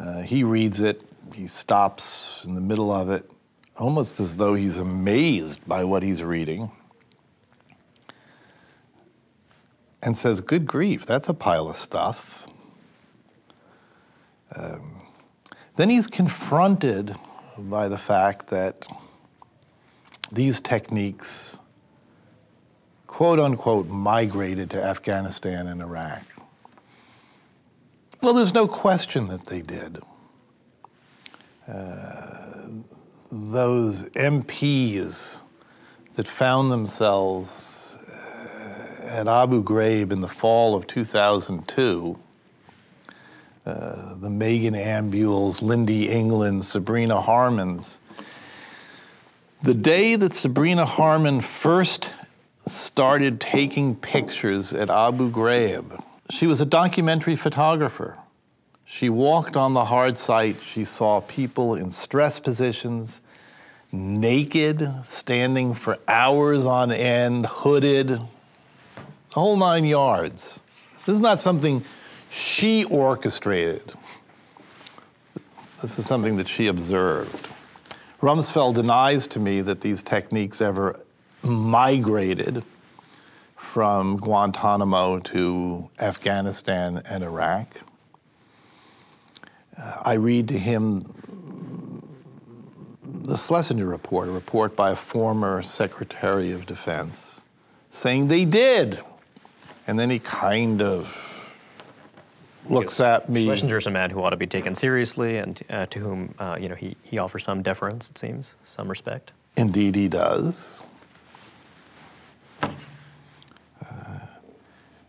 Uh, 0.00 0.22
he 0.22 0.42
reads 0.42 0.80
it, 0.80 1.02
he 1.34 1.46
stops 1.46 2.44
in 2.44 2.54
the 2.54 2.60
middle 2.60 2.92
of 2.92 3.10
it, 3.10 3.30
almost 3.76 4.20
as 4.20 4.36
though 4.36 4.54
he's 4.54 4.78
amazed 4.78 5.66
by 5.66 5.84
what 5.84 6.02
he's 6.02 6.22
reading, 6.22 6.70
and 10.02 10.16
says, 10.16 10.40
Good 10.40 10.66
grief, 10.66 11.06
that's 11.06 11.28
a 11.28 11.34
pile 11.34 11.68
of 11.68 11.76
stuff. 11.76 12.46
Um, 14.54 15.02
then 15.76 15.90
he's 15.90 16.06
confronted 16.06 17.16
by 17.58 17.88
the 17.88 17.98
fact 17.98 18.48
that 18.48 18.86
these 20.30 20.60
techniques, 20.60 21.58
quote 23.06 23.40
unquote, 23.40 23.88
migrated 23.88 24.70
to 24.70 24.82
Afghanistan 24.82 25.66
and 25.66 25.82
Iraq. 25.82 26.22
Well, 28.22 28.32
there's 28.32 28.54
no 28.54 28.66
question 28.66 29.28
that 29.28 29.46
they 29.46 29.60
did. 29.60 30.00
Those 33.30 34.02
MPs 34.10 35.42
that 36.14 36.28
found 36.28 36.70
themselves 36.70 37.96
uh, 38.08 39.06
at 39.06 39.28
Abu 39.28 39.64
Ghraib 39.64 40.12
in 40.12 40.20
the 40.20 40.28
fall 40.28 40.76
of 40.76 40.86
2002 40.86 42.18
uh, 43.66 44.14
the 44.16 44.28
Megan 44.28 44.74
Ambuhls, 44.74 45.62
Lynndie 45.62 46.08
England, 46.08 46.66
Sabrina 46.66 47.20
Harmons. 47.20 47.98
The 49.62 49.72
day 49.72 50.16
that 50.16 50.34
Sabrina 50.34 50.84
Harman 50.84 51.40
first 51.40 52.12
started 52.66 53.40
taking 53.40 53.96
pictures 53.96 54.74
at 54.74 54.90
Abu 54.90 55.30
Ghraib, 55.30 56.02
she 56.28 56.46
was 56.46 56.60
a 56.60 56.66
documentary 56.66 57.36
photographer. 57.36 58.18
She 58.94 59.08
walked 59.08 59.56
on 59.56 59.74
the 59.74 59.86
hard 59.86 60.18
site. 60.18 60.62
She 60.62 60.84
saw 60.84 61.20
people 61.20 61.74
in 61.74 61.90
stress 61.90 62.38
positions, 62.38 63.20
naked, 63.90 64.88
standing 65.02 65.74
for 65.74 65.98
hours 66.06 66.64
on 66.64 66.92
end, 66.92 67.44
hooded, 67.44 68.06
the 68.10 68.20
whole 69.34 69.56
nine 69.56 69.84
yards. 69.84 70.62
This 71.06 71.16
is 71.16 71.20
not 71.20 71.40
something 71.40 71.82
she 72.30 72.84
orchestrated. 72.84 73.82
This 75.82 75.98
is 75.98 76.06
something 76.06 76.36
that 76.36 76.46
she 76.46 76.68
observed. 76.68 77.48
Rumsfeld 78.20 78.76
denies 78.76 79.26
to 79.26 79.40
me 79.40 79.60
that 79.62 79.80
these 79.80 80.04
techniques 80.04 80.60
ever 80.60 81.00
migrated 81.42 82.62
from 83.56 84.18
Guantanamo 84.18 85.18
to 85.18 85.90
Afghanistan 85.98 87.02
and 87.04 87.24
Iraq. 87.24 87.82
Uh, 89.78 90.02
I 90.02 90.14
read 90.14 90.48
to 90.48 90.58
him 90.58 91.02
the 93.24 93.36
Schlesinger 93.36 93.86
report, 93.86 94.28
a 94.28 94.32
report 94.32 94.76
by 94.76 94.90
a 94.90 94.96
former 94.96 95.62
Secretary 95.62 96.52
of 96.52 96.66
Defense, 96.66 97.44
saying 97.90 98.28
they 98.28 98.44
did. 98.44 99.00
And 99.86 99.98
then 99.98 100.10
he 100.10 100.18
kind 100.18 100.82
of 100.82 101.20
looks 102.68 103.00
at 103.00 103.28
me. 103.28 103.46
Schlesinger's 103.46 103.86
a 103.86 103.90
man 103.90 104.10
who 104.10 104.22
ought 104.22 104.30
to 104.30 104.36
be 104.36 104.46
taken 104.46 104.74
seriously 104.74 105.38
and 105.38 105.62
uh, 105.70 105.86
to 105.86 105.98
whom 105.98 106.34
uh, 106.38 106.56
you 106.60 106.68
know, 106.68 106.74
he, 106.74 106.96
he 107.02 107.18
offers 107.18 107.44
some 107.44 107.62
deference, 107.62 108.10
it 108.10 108.18
seems, 108.18 108.56
some 108.62 108.88
respect. 108.88 109.32
Indeed, 109.56 109.94
he 109.94 110.08
does. 110.08 110.82
Uh, 112.62 112.70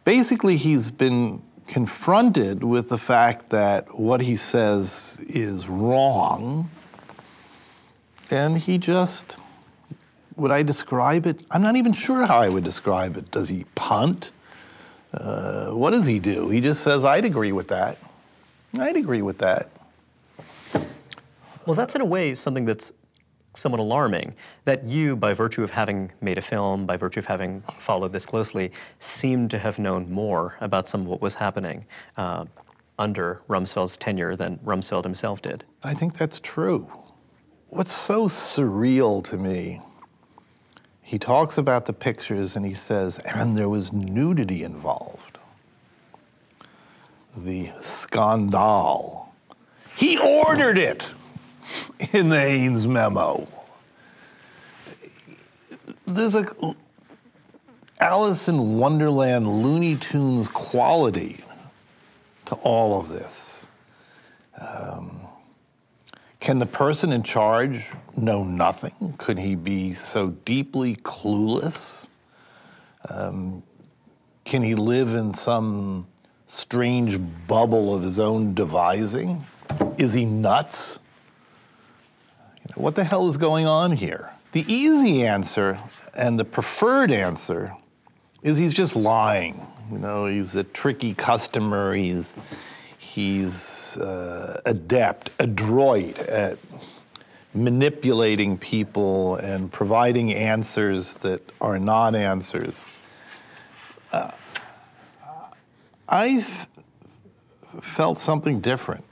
basically, 0.04 0.58
he's 0.58 0.90
been 0.90 1.42
confronted 1.68 2.64
with 2.64 2.90
the 2.90 2.98
fact 2.98 3.50
that 3.50 4.00
what 4.00 4.22
he 4.22 4.36
says 4.36 5.24
is 5.28 5.68
wrong, 5.68 6.70
and 8.30 8.58
he 8.58 8.78
just, 8.78 9.38
would 10.36 10.52
I 10.52 10.64
describe 10.64 11.26
it? 11.26 11.44
I'm 11.52 11.62
not 11.62 11.76
even 11.76 11.94
sure 11.94 12.26
how 12.26 12.38
I 12.38 12.50
would 12.50 12.64
describe 12.64 13.18
it. 13.18 13.32
Does 13.32 13.50
he 13.50 13.66
punt? 13.76 14.32
Uh, 15.14 15.72
what 15.72 15.92
does 15.92 16.06
he 16.06 16.20
do? 16.20 16.50
He 16.50 16.62
just 16.62 16.82
says, 16.82 17.06
I'd 17.06 17.26
agree 17.26 17.52
with 17.52 17.70
that. 17.70 17.98
I'd 18.78 18.98
agree 18.98 19.22
with 19.22 19.38
that. 19.40 19.70
Well, 21.66 21.76
that's 21.76 21.96
in 21.96 22.02
a 22.02 22.06
way 22.06 22.34
something 22.36 22.66
that's 22.66 22.94
somewhat 23.56 23.80
alarming 23.80 24.36
that 24.66 24.84
you, 24.86 25.16
by 25.16 25.34
virtue 25.34 25.64
of 25.64 25.72
having 25.72 26.12
made 26.22 26.38
a 26.38 26.42
film, 26.42 26.86
by 26.86 26.98
virtue 26.98 27.20
of 27.20 27.26
having 27.26 27.62
followed 27.78 28.12
this 28.12 28.26
closely, 28.26 28.72
seem 29.00 29.48
to 29.48 29.60
have 29.60 29.80
known 29.80 30.12
more 30.12 30.56
about 30.62 30.88
some 30.88 31.02
of 31.02 31.08
what 31.08 31.22
was 31.22 31.36
happening 31.36 31.86
uh, 32.18 32.46
under 33.00 33.42
Rumsfeld's 33.50 33.98
tenure 33.98 34.36
than 34.36 34.58
Rumsfeld 34.60 35.04
himself 35.04 35.42
did. 35.42 35.64
I 35.84 35.94
think 35.94 36.18
that's 36.18 36.40
true. 36.40 36.92
What's 37.70 37.92
so 37.92 38.28
surreal 38.28 39.24
to 39.26 39.38
me 39.38 39.82
he 41.06 41.20
talks 41.20 41.60
about 41.60 41.86
the 41.86 41.94
pictures 41.94 42.56
and 42.56 42.66
he 42.66 42.74
says, 42.74 43.20
and 43.20 43.56
there 43.56 43.70
was 43.70 43.94
nudity 43.94 44.64
involved. 44.64 45.38
The 47.38 47.72
scandal. 47.80 49.32
He 49.96 50.18
ordered 50.18 50.80
it 50.80 51.08
in 52.14 52.30
the 52.30 52.40
Haynes 52.40 52.88
memo. 52.88 53.48
There's 56.06 56.36
a 56.36 56.46
Alice 58.00 58.48
in 58.48 58.78
Wonderland 58.78 59.48
Looney 59.48 59.96
Tunes 59.96 60.48
quality 60.48 61.40
to 62.46 62.56
all 62.56 63.00
of 63.00 63.10
this. 63.10 63.68
Um, 64.60 65.22
can 66.40 66.60
the 66.60 66.66
person 66.66 67.12
in 67.12 67.24
charge 67.24 67.88
know 68.16 68.44
nothing? 68.44 69.16
Could 69.18 69.40
he 69.40 69.56
be 69.56 69.94
so 69.94 70.30
deeply 70.30 70.98
clueless? 70.98 72.08
Um, 73.10 73.64
can 74.44 74.62
he 74.62 74.76
live 74.76 75.16
in 75.16 75.34
some 75.34 76.06
strange 76.48 77.20
bubble 77.48 77.96
of 77.96 78.04
his 78.04 78.20
own 78.20 78.54
devising? 78.54 79.46
Is 79.98 80.14
he 80.14 80.26
nuts? 80.26 81.00
You 82.68 82.74
know, 82.76 82.84
what 82.84 82.96
the 82.96 83.04
hell 83.04 83.28
is 83.30 83.38
going 83.38 83.66
on 83.66 83.92
here? 83.92 84.32
The 84.52 84.66
easy 84.68 85.26
answer 85.26 85.80
and 86.14 86.40
the 86.40 86.46
preferred 86.46 87.12
answer 87.12 87.76
is 88.42 88.58
he's 88.58 88.74
just 88.74 88.96
lying. 88.96 89.66
You 89.92 90.00
know, 90.00 90.26
he's 90.26 90.56
a 90.56 90.64
tricky 90.64 91.14
customer. 91.14 91.94
He's 91.94 92.36
He's 93.16 93.96
uh, 93.96 94.60
adept, 94.66 95.30
adroit 95.40 96.20
at 96.20 96.58
manipulating 97.54 98.58
people 98.58 99.38
and 99.38 99.72
providing 99.72 100.34
answers 100.34 101.16
that 101.20 101.42
are 101.62 101.80
non 101.80 102.14
answers. 102.14 102.90
Uh, 104.12 104.32
I've 106.10 106.68
felt 107.80 108.18
something 108.18 108.60
different. 108.60 109.06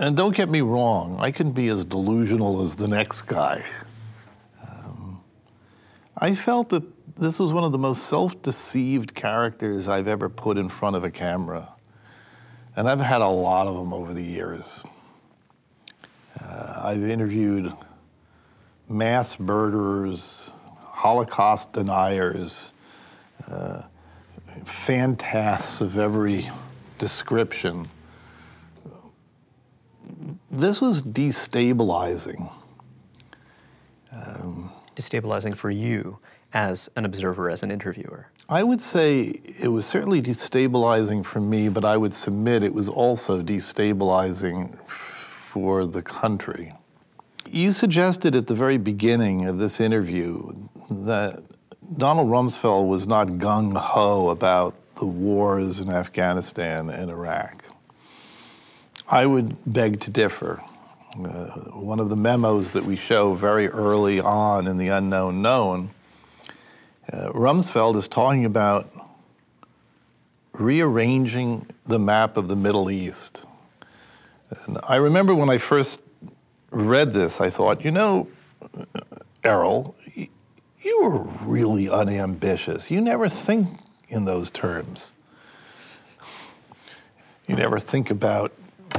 And 0.00 0.16
don't 0.16 0.34
get 0.34 0.48
me 0.48 0.62
wrong, 0.62 1.18
I 1.20 1.30
can 1.30 1.52
be 1.52 1.68
as 1.68 1.84
delusional 1.84 2.62
as 2.62 2.74
the 2.74 2.88
next 2.88 3.22
guy. 3.22 3.62
Um, 4.66 5.20
I 6.16 6.34
felt 6.34 6.70
that 6.70 6.84
this 7.18 7.38
was 7.38 7.52
one 7.52 7.64
of 7.64 7.72
the 7.72 7.78
most 7.78 8.04
self 8.04 8.40
deceived 8.40 9.14
characters 9.14 9.88
I've 9.88 10.08
ever 10.08 10.30
put 10.30 10.56
in 10.56 10.70
front 10.70 10.96
of 10.96 11.04
a 11.04 11.10
camera. 11.10 11.68
And 12.76 12.88
I've 12.88 13.00
had 13.00 13.20
a 13.20 13.28
lot 13.28 13.66
of 13.66 13.76
them 13.76 13.92
over 13.92 14.14
the 14.14 14.22
years. 14.22 14.82
Uh, 16.42 16.80
I've 16.82 17.02
interviewed 17.02 17.70
mass 18.88 19.38
murderers, 19.38 20.50
Holocaust 20.78 21.74
deniers, 21.74 22.72
uh, 23.50 23.82
fantasts 24.64 25.82
of 25.82 25.98
every 25.98 26.48
description. 26.96 27.86
This 30.50 30.80
was 30.80 31.02
destabilizing. 31.02 32.52
Um, 34.12 34.72
destabilizing 34.96 35.56
for 35.56 35.70
you 35.70 36.18
as 36.52 36.90
an 36.96 37.04
observer, 37.04 37.48
as 37.50 37.62
an 37.62 37.70
interviewer? 37.70 38.28
I 38.48 38.62
would 38.62 38.80
say 38.80 39.40
it 39.60 39.68
was 39.68 39.86
certainly 39.86 40.20
destabilizing 40.20 41.24
for 41.24 41.40
me, 41.40 41.68
but 41.68 41.84
I 41.84 41.96
would 41.96 42.12
submit 42.12 42.62
it 42.62 42.74
was 42.74 42.88
also 42.88 43.42
destabilizing 43.42 44.76
for 44.88 45.86
the 45.86 46.02
country. 46.02 46.72
You 47.48 47.72
suggested 47.72 48.34
at 48.34 48.46
the 48.46 48.54
very 48.54 48.76
beginning 48.76 49.46
of 49.46 49.58
this 49.58 49.80
interview 49.80 50.52
that 50.90 51.42
Donald 51.96 52.28
Rumsfeld 52.28 52.88
was 52.88 53.06
not 53.06 53.28
gung 53.28 53.76
ho 53.76 54.30
about 54.30 54.74
the 54.96 55.06
wars 55.06 55.80
in 55.80 55.90
Afghanistan 55.90 56.90
and 56.90 57.10
Iraq. 57.10 57.59
I 59.10 59.26
would 59.26 59.56
beg 59.66 59.98
to 60.02 60.10
differ. 60.10 60.62
Uh, 61.18 61.46
one 61.72 61.98
of 61.98 62.10
the 62.10 62.16
memos 62.16 62.70
that 62.72 62.84
we 62.84 62.94
show 62.94 63.34
very 63.34 63.66
early 63.66 64.20
on 64.20 64.68
in 64.68 64.78
The 64.78 64.86
Unknown 64.86 65.42
Known 65.42 65.90
uh, 67.12 67.30
Rumsfeld 67.32 67.96
is 67.96 68.06
talking 68.06 68.44
about 68.44 68.88
rearranging 70.52 71.66
the 71.86 71.98
map 71.98 72.36
of 72.36 72.46
the 72.46 72.54
Middle 72.54 72.88
East. 72.88 73.44
And 74.66 74.78
I 74.84 74.96
remember 74.96 75.34
when 75.34 75.50
I 75.50 75.58
first 75.58 76.02
read 76.70 77.12
this, 77.12 77.40
I 77.40 77.50
thought, 77.50 77.84
you 77.84 77.90
know, 77.90 78.28
Errol, 79.42 79.96
you 80.14 81.02
were 81.02 81.24
really 81.44 81.88
unambitious. 81.88 82.92
You 82.92 83.00
never 83.00 83.28
think 83.28 83.66
in 84.08 84.24
those 84.24 84.50
terms. 84.50 85.12
You 87.48 87.56
never 87.56 87.80
think 87.80 88.12
about 88.12 88.52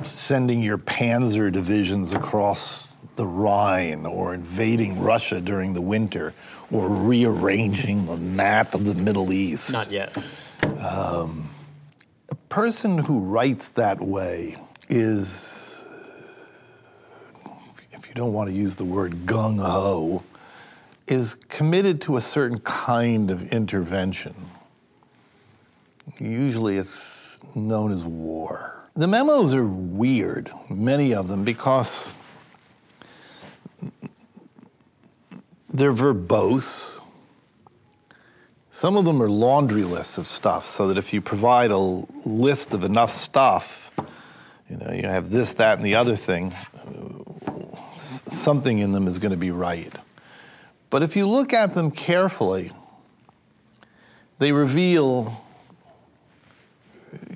sending 0.04 0.62
your 0.62 0.78
panzer 0.78 1.52
divisions 1.52 2.14
across 2.14 2.96
the 3.16 3.26
Rhine 3.26 4.06
or 4.06 4.34
invading 4.34 5.00
Russia 5.02 5.42
during 5.42 5.74
the 5.74 5.82
winter 5.82 6.34
or 6.72 6.88
rearranging 6.88 8.06
the 8.06 8.18
map 8.18 8.74
of 8.74 8.86
the 8.86 8.96
Middle 8.96 9.34
East. 9.34 9.74
Not 9.74 9.92
yet. 9.92 10.18
Um, 10.80 11.50
a 12.30 12.36
person 12.50 12.98
who 12.98 13.20
writes 13.20 13.70
that 13.70 14.00
way 14.00 14.58
is, 14.89 15.84
if 17.92 18.08
you 18.08 18.14
don't 18.14 18.34
want 18.34 18.50
to 18.50 18.56
use 18.56 18.76
the 18.76 18.86
word 18.86 19.26
gung 19.26 19.60
ho, 19.60 20.24
is 21.08 21.36
committed 21.36 22.02
to 22.02 22.16
a 22.16 22.22
certain 22.22 22.60
kind 22.60 23.32
of 23.32 23.52
intervention. 23.52 24.34
Usually 26.20 26.78
it's 26.78 27.44
known 27.56 27.92
as 27.92 28.06
war. 28.06 28.81
The 28.94 29.08
memos 29.08 29.54
are 29.54 29.64
weird, 29.64 30.52
many 30.70 31.14
of 31.14 31.30
them, 31.30 31.46
because 31.46 32.14
they're 35.70 35.94
verbose. 35.94 37.00
Some 38.70 38.98
of 38.98 39.06
them 39.06 39.22
are 39.22 39.30
laundry 39.30 39.84
lists 39.84 40.18
of 40.18 40.26
stuff, 40.26 40.66
so 40.66 40.89
that 40.89 40.98
if 40.98 41.14
you 41.14 41.22
provide 41.22 41.72
a 41.72 41.78
list 41.78 42.74
of 42.74 42.84
enough 42.84 43.12
stuff, 43.12 43.92
you 44.70 44.76
know, 44.76 44.92
you 44.92 45.04
have 45.04 45.30
this, 45.30 45.54
that, 45.54 45.78
and 45.78 45.86
the 45.86 45.96
other 45.96 46.18
thing, 46.18 46.54
something 47.96 48.80
in 48.80 48.92
them 48.92 49.08
is 49.08 49.20
going 49.20 49.32
to 49.32 49.38
be 49.38 49.52
right. 49.52 49.94
But 50.89 51.02
if 51.02 51.16
you 51.16 51.28
look 51.28 51.54
at 51.54 51.74
them 51.74 51.92
carefully, 51.92 52.74
they 54.39 54.52
reveal 54.52 55.46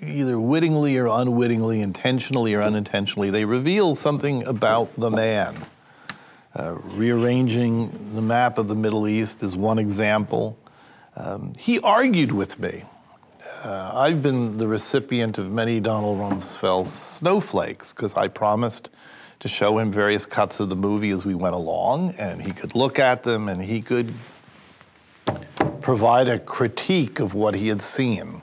either 0.06 0.39
wittingly 0.39 0.97
or 0.97 1.08
unwittingly, 1.08 1.82
intentionally 1.82 2.53
or 2.53 2.62
unintentionally, 2.62 3.30
they 3.30 3.45
reveal 3.45 3.95
something 3.95 4.47
about 4.47 4.95
the 4.95 5.10
man. 5.10 5.56
Uh, 6.56 6.76
rearranging 6.93 8.14
the 8.14 8.22
map 8.22 8.58
of 8.58 8.68
the 8.68 8.76
Middle 8.76 9.08
East 9.08 9.43
is 9.43 9.56
one 9.56 9.78
example. 9.78 10.58
Um, 11.18 11.53
he 11.58 11.80
argued 11.82 12.32
with 12.32 12.60
me. 12.60 12.84
Uh, 13.64 13.91
I've 13.93 14.22
been 14.22 14.58
the 14.58 14.68
recipient 14.68 15.38
of 15.38 15.51
many 15.51 15.80
Donald 15.80 16.20
Rumsfeld 16.20 16.88
snowflakes 16.88 17.93
because 17.93 18.16
I 18.16 18.28
promised 18.28 18.89
to 19.39 19.47
show 19.47 19.80
him 19.80 19.91
various 19.91 20.26
cuts 20.26 20.60
of 20.60 20.70
the 20.70 20.76
movie 20.76 21.10
as 21.10 21.26
we 21.26 21.36
went 21.36 21.56
along, 21.56 22.16
and 22.18 22.41
he 22.41 22.51
could 22.51 22.74
look 22.76 22.99
at 22.99 23.24
them 23.24 23.49
and 23.49 23.62
he 23.62 23.82
could 23.82 24.14
provide 25.82 26.28
a 26.28 26.39
critique 26.39 27.20
of 27.20 27.34
what 27.34 27.53
he 27.53 27.68
had 27.68 27.82
seen. 27.82 28.41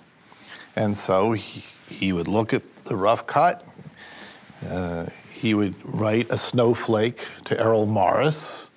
And 0.77 0.97
so 0.97 1.33
he, 1.33 1.63
he 1.89 2.13
would 2.13 2.29
look 2.29 2.55
at 2.55 2.63
the 2.85 2.97
rough 2.97 3.27
cut. 3.27 3.65
Uh, 4.69 5.07
he 5.33 5.55
would 5.55 5.75
write 5.85 6.29
a 6.31 6.37
snowflake 6.37 7.27
to 7.45 7.59
Errol 7.59 7.87
Morris. 7.87 8.71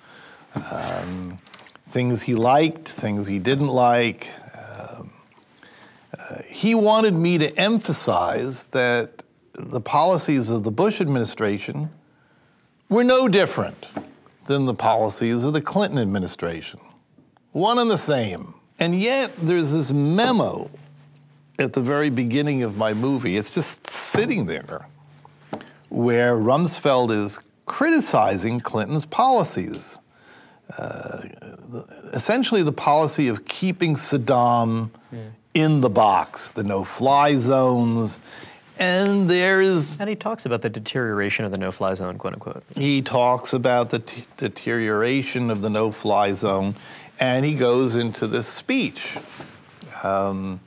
Um, 0.54 1.38
things 1.86 2.22
he 2.22 2.34
liked, 2.34 2.88
things 2.88 3.26
he 3.26 3.38
didn't 3.38 3.68
like. 3.68 4.30
Um, 4.58 5.10
uh, 6.18 6.42
he 6.46 6.74
wanted 6.74 7.14
me 7.14 7.38
to 7.38 7.56
emphasize 7.58 8.64
that 8.66 9.22
the 9.54 9.80
policies 9.80 10.50
of 10.50 10.64
the 10.64 10.70
Bush 10.70 11.00
administration 11.00 11.90
were 12.88 13.04
no 13.04 13.28
different 13.28 13.86
than 14.46 14.66
the 14.66 14.74
policies 14.74 15.44
of 15.44 15.52
the 15.52 15.60
Clinton 15.60 15.98
administration. 15.98 16.80
One 17.52 17.78
and 17.78 17.90
the 17.90 17.98
same. 17.98 18.54
And 18.78 18.94
yet, 18.94 19.34
there's 19.36 19.72
this 19.72 19.92
memo 19.92 20.70
at 21.58 21.72
the 21.72 21.80
very 21.80 22.10
beginning 22.10 22.62
of 22.62 22.76
my 22.76 22.94
movie. 22.94 23.36
It's 23.36 23.50
just 23.50 23.86
sitting 23.86 24.46
there 24.46 24.86
where 25.88 26.34
Rumsfeld 26.34 27.10
is 27.10 27.40
criticizing 27.64 28.60
Clinton's 28.60 29.06
policies. 29.06 29.98
Uh, 30.76 31.22
essentially, 32.12 32.62
the 32.62 32.72
policy 32.72 33.28
of 33.28 33.44
keeping 33.46 33.94
Saddam 33.94 34.90
mm. 35.12 35.30
in 35.54 35.80
the 35.80 35.88
box, 35.88 36.50
the 36.50 36.64
no 36.64 36.84
fly 36.84 37.36
zones. 37.38 38.20
And 38.78 39.30
there's. 39.30 40.00
And 40.00 40.10
he 40.10 40.16
talks 40.16 40.44
about 40.44 40.60
the 40.62 40.68
deterioration 40.68 41.44
of 41.44 41.52
the 41.52 41.58
no 41.58 41.70
fly 41.70 41.94
zone, 41.94 42.18
quote 42.18 42.34
unquote. 42.34 42.62
He 42.74 43.00
talks 43.00 43.52
about 43.52 43.90
the 43.90 44.00
t- 44.00 44.24
deterioration 44.36 45.50
of 45.50 45.62
the 45.62 45.70
no 45.70 45.90
fly 45.90 46.32
zone, 46.32 46.74
and 47.18 47.44
he 47.44 47.54
goes 47.54 47.96
into 47.96 48.26
this 48.26 48.46
speech. 48.46 49.16
Um, 50.02 50.60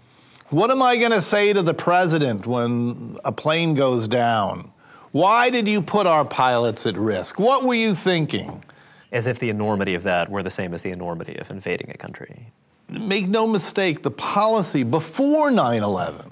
what 0.50 0.72
am 0.72 0.82
I 0.82 0.98
going 0.98 1.12
to 1.12 1.22
say 1.22 1.54
to 1.54 1.62
the 1.62 1.74
president 1.74 2.48
when 2.48 3.18
a 3.24 3.32
plane 3.32 3.76
goes 3.76 4.08
down? 4.08 4.72
Why 5.12 5.50
did 5.50 5.68
you 5.68 5.82
put 5.82 6.08
our 6.08 6.26
pilots 6.26 6.86
at 6.86 6.96
risk? 6.96 7.40
What 7.40 7.64
were 7.64 7.76
you 7.76 7.94
thinking? 7.94 8.64
As 9.12 9.28
if 9.28 9.40
the 9.40 9.50
enormity 9.50 9.96
of 9.96 10.04
that 10.04 10.30
were 10.30 10.44
the 10.44 10.52
same 10.52 10.74
as 10.74 10.84
the 10.84 10.92
enormity 10.92 11.36
of 11.38 11.50
invading 11.50 11.90
a 11.90 11.98
country. 11.98 12.48
Make 12.90 13.28
no 13.28 13.48
mistake, 13.48 14.02
the 14.02 14.12
policy 14.12 14.84
before 14.84 15.52
9 15.52 15.84
11, 15.84 16.26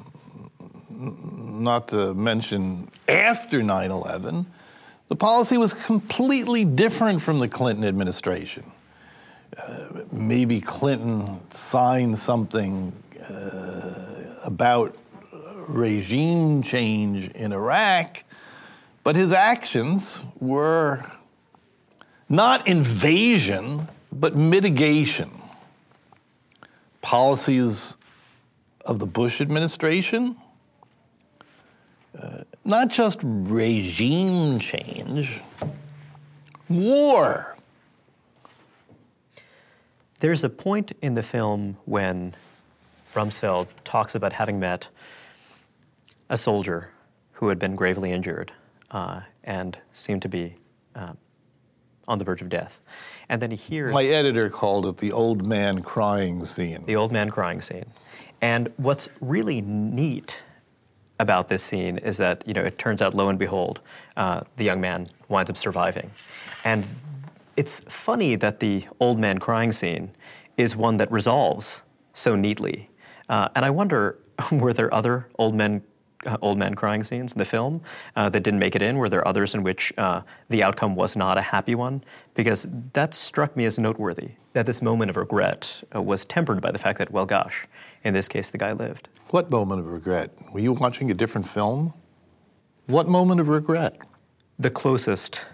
not 0.89 1.88
to 1.89 2.13
mention 2.13 2.89
after 3.07 3.61
9 3.61 3.91
11, 3.91 4.45
the 5.07 5.15
policy 5.15 5.57
was 5.57 5.74
completely 5.74 6.65
different 6.65 7.22
from 7.22 7.39
the 7.39 7.47
Clinton 7.47 7.86
administration. 7.86 8.63
Uh, 9.57 9.88
maybe 10.11 10.59
Clinton 10.59 11.39
signed 11.49 12.18
something 12.18 12.91
uh, 13.30 14.06
about 14.47 14.95
regime 15.67 16.63
change 16.63 17.27
in 17.31 17.51
Iraq, 17.51 18.23
but 19.03 19.15
his 19.15 19.33
actions 19.33 20.23
were 20.39 21.05
not 22.29 22.67
invasion, 22.67 23.87
but 24.11 24.35
mitigation. 24.35 25.29
Policies 27.01 27.97
of 28.85 28.99
the 28.99 29.05
Bush 29.05 29.41
administration, 29.41 30.35
uh, 32.19 32.43
not 32.63 32.89
just 32.89 33.19
regime 33.23 34.59
change, 34.59 35.41
war. 36.69 37.55
There's 40.19 40.43
a 40.43 40.49
point 40.49 40.93
in 41.01 41.13
the 41.13 41.23
film 41.23 41.77
when 41.85 42.33
Rumsfeld 43.13 43.67
talks 43.83 44.15
about 44.15 44.33
having 44.33 44.59
met 44.59 44.87
a 46.29 46.37
soldier 46.37 46.89
who 47.31 47.47
had 47.47 47.59
been 47.59 47.75
gravely 47.75 48.11
injured 48.11 48.51
uh, 48.91 49.21
and 49.43 49.77
seemed 49.93 50.21
to 50.23 50.29
be 50.29 50.55
uh, 50.95 51.13
on 52.07 52.17
the 52.17 52.25
verge 52.25 52.41
of 52.41 52.49
death. 52.49 52.81
And 53.29 53.41
then 53.41 53.51
he 53.51 53.57
hears. 53.57 53.93
My 53.93 54.05
editor 54.05 54.49
called 54.49 54.85
it 54.85 54.97
the 54.97 55.11
old 55.11 55.45
man 55.45 55.79
crying 55.79 56.45
scene. 56.45 56.83
The 56.85 56.95
old 56.95 57.11
man 57.11 57.29
crying 57.29 57.61
scene. 57.61 57.85
And 58.41 58.71
what's 58.77 59.09
really 59.21 59.61
neat 59.61 60.43
about 61.19 61.47
this 61.47 61.63
scene 61.63 61.97
is 61.97 62.17
that, 62.17 62.43
you 62.47 62.53
know, 62.53 62.63
it 62.63 62.77
turns 62.77 63.01
out, 63.01 63.13
lo 63.13 63.29
and 63.29 63.39
behold, 63.39 63.81
uh, 64.15 64.41
the 64.55 64.63
young 64.63 64.79
man 64.79 65.07
winds 65.29 65.49
up 65.49 65.57
surviving. 65.57 66.11
And 66.63 66.85
it's 67.55 67.79
funny 67.81 68.35
that 68.35 68.59
the 68.59 68.85
old 68.99 69.19
man 69.19 69.39
crying 69.39 69.71
scene 69.71 70.11
is 70.57 70.75
one 70.75 70.97
that 70.97 71.11
resolves 71.11 71.83
so 72.13 72.35
neatly 72.35 72.89
uh, 73.30 73.49
and 73.55 73.65
I 73.65 73.69
wonder, 73.69 74.19
were 74.51 74.73
there 74.73 74.93
other 74.93 75.28
old 75.38 75.55
men 75.55 75.82
uh, 76.25 76.36
old 76.41 76.57
man 76.57 76.73
crying 76.73 77.03
scenes 77.03 77.34
in 77.34 77.38
the 77.38 77.45
film 77.45 77.80
uh, 78.15 78.28
that 78.30 78.41
didn't 78.41 78.59
make 78.59 78.75
it 78.75 78.82
in? 78.82 78.97
Were 78.97 79.07
there 79.07 79.28
others 79.28 79.53
in 79.53 79.61
which 79.61 79.93
uh, 79.97 80.21
the 80.49 80.63
outcome 80.63 80.95
was 80.95 81.15
not 81.15 81.38
a 81.38 81.41
happy 81.41 81.75
one? 81.75 82.03
Because 82.34 82.67
that 82.93 83.13
struck 83.13 83.55
me 83.55 83.65
as 83.65 83.78
noteworthy, 83.78 84.32
that 84.53 84.65
this 84.65 84.82
moment 84.82 85.11
of 85.11 85.17
regret 85.17 85.84
uh, 85.95 86.01
was 86.01 86.25
tempered 86.25 86.59
by 86.59 86.71
the 86.71 86.80
fact 86.80 86.97
that, 86.97 87.11
well, 87.11 87.25
gosh, 87.25 87.67
in 88.03 88.13
this 88.15 88.28
case, 88.28 88.49
the 88.49 88.57
guy 88.57 88.71
lived. 88.71 89.09
What 89.30 89.51
moment 89.51 89.80
of 89.80 89.91
regret? 89.91 90.32
Were 90.51 90.59
you 90.59 90.73
watching 90.73 91.11
a 91.11 91.13
different 91.13 91.47
film? 91.47 91.93
What 92.88 93.07
moment 93.07 93.39
of 93.39 93.49
regret? 93.49 93.97
The 94.57 94.71
closest 94.71 95.45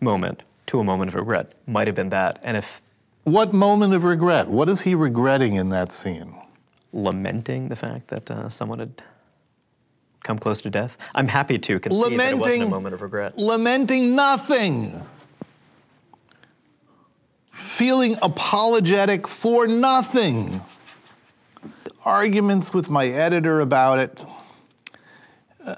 moment 0.00 0.44
to 0.66 0.78
a 0.78 0.84
moment 0.84 1.08
of 1.08 1.16
regret 1.16 1.54
might 1.66 1.88
have 1.88 1.96
been 1.96 2.10
that. 2.10 2.38
And 2.44 2.56
if. 2.56 2.80
What 3.24 3.52
moment 3.52 3.94
of 3.94 4.04
regret? 4.04 4.48
What 4.48 4.68
is 4.68 4.82
he 4.82 4.94
regretting 4.94 5.54
in 5.56 5.70
that 5.70 5.92
scene? 5.92 6.34
Lamenting 6.92 7.68
the 7.68 7.76
fact 7.76 8.08
that 8.08 8.30
uh, 8.30 8.48
someone 8.48 8.78
had 8.78 9.02
come 10.22 10.38
close 10.38 10.62
to 10.62 10.70
death? 10.70 10.98
I'm 11.14 11.28
happy 11.28 11.58
to 11.58 11.80
concede 11.80 12.00
lamenting, 12.00 12.18
that 12.18 12.32
it 12.32 12.38
wasn't 12.40 12.62
a 12.62 12.70
moment 12.70 12.94
of 12.94 13.02
regret. 13.02 13.38
Lamenting 13.38 14.14
nothing. 14.14 15.02
Feeling 17.50 18.16
apologetic 18.22 19.26
for 19.26 19.66
nothing. 19.66 20.60
Arguments 22.04 22.74
with 22.74 22.90
my 22.90 23.06
editor 23.06 23.60
about 23.60 23.98
it. 23.98 24.24
Uh, 25.64 25.76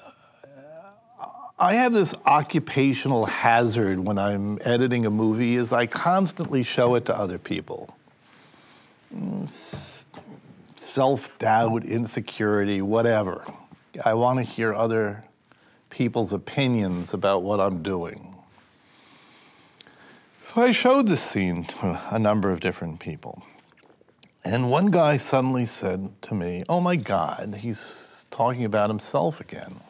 I 1.59 1.75
have 1.75 1.93
this 1.93 2.15
occupational 2.25 3.27
hazard 3.27 3.99
when 3.99 4.19
I'm 4.19 4.59
editing 4.63 5.07
a 5.07 5.11
movie 5.11 5.57
is 5.57 5.73
I 5.73 5.87
constantly 5.87 6.63
show 6.63 6.95
it 6.95 7.05
to 7.07 7.19
other 7.19 7.39
people 7.39 7.97
self 10.95 11.37
doubt, 11.41 11.85
insecurity, 11.85 12.81
whatever. 12.81 13.45
I 14.05 14.15
want 14.15 14.39
to 14.39 14.45
hear 14.45 14.73
other 14.73 15.25
people's 15.91 16.33
opinions 16.33 17.13
about 17.13 17.43
what 17.43 17.59
I'm 17.59 17.83
doing. 17.83 18.37
So 20.41 20.63
I 20.63 20.71
showed 20.71 21.09
this 21.09 21.21
scene 21.21 21.65
to 21.65 22.01
a 22.11 22.19
number 22.21 22.53
of 22.53 22.61
different 22.61 23.01
people. 23.01 23.43
And 24.45 24.71
one 24.71 24.93
guy 24.93 25.17
suddenly 25.17 25.67
said 25.67 26.11
to 26.23 26.35
me, 26.35 26.63
Oh 26.69 26.81
my 26.81 26.95
God, 26.95 27.57
he's 27.59 28.25
talking 28.31 28.65
about 28.65 28.89
himself 28.89 29.41
again. 29.41 29.81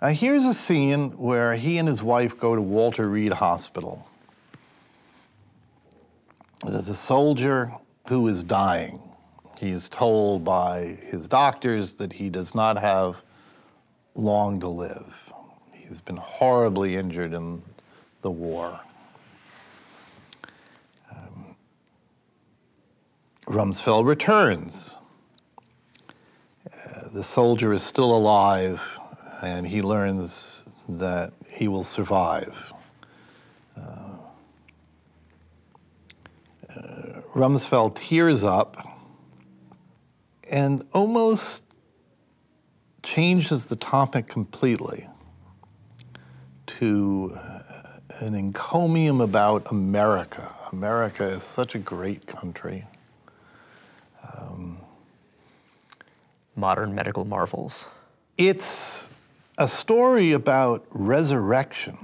Now, 0.00 0.08
here's 0.08 0.46
a 0.46 0.54
scene 0.54 1.10
where 1.18 1.54
he 1.54 1.76
and 1.76 1.86
his 1.86 2.02
wife 2.02 2.38
go 2.38 2.56
to 2.56 2.62
Walter 2.62 3.10
Reed 3.10 3.32
Hospital. 3.32 4.08
There's 6.64 6.88
a 6.88 6.94
soldier 6.94 7.74
who 8.08 8.26
is 8.28 8.42
dying. 8.42 9.00
He 9.60 9.70
is 9.70 9.88
told 9.88 10.44
by 10.44 10.98
his 11.02 11.28
doctors 11.28 11.96
that 11.96 12.12
he 12.12 12.30
does 12.30 12.54
not 12.54 12.78
have 12.78 13.22
long 14.14 14.60
to 14.60 14.68
live. 14.68 15.32
He's 15.72 16.00
been 16.00 16.16
horribly 16.16 16.96
injured 16.96 17.32
in 17.32 17.62
the 18.22 18.30
war. 18.30 18.80
Um, 21.10 21.56
Rumsfeld 23.46 24.06
returns. 24.06 24.98
Uh, 26.66 27.08
the 27.12 27.22
soldier 27.22 27.72
is 27.72 27.82
still 27.82 28.16
alive, 28.16 28.98
and 29.42 29.66
he 29.66 29.82
learns 29.82 30.64
that 30.88 31.32
he 31.48 31.68
will 31.68 31.84
survive. 31.84 32.71
Rumsfeld 37.34 37.94
tears 37.96 38.44
up 38.44 38.76
and 40.50 40.86
almost 40.92 41.64
changes 43.02 43.66
the 43.66 43.76
topic 43.76 44.26
completely 44.28 45.08
to 46.66 47.36
an 48.20 48.34
encomium 48.34 49.20
about 49.20 49.70
America. 49.70 50.54
America 50.72 51.24
is 51.24 51.42
such 51.42 51.74
a 51.74 51.78
great 51.78 52.26
country. 52.26 52.84
Um, 54.36 54.78
Modern 56.54 56.94
medical 56.94 57.24
marvels. 57.24 57.88
It's 58.36 59.08
a 59.56 59.66
story 59.66 60.32
about 60.32 60.84
resurrection, 60.90 61.96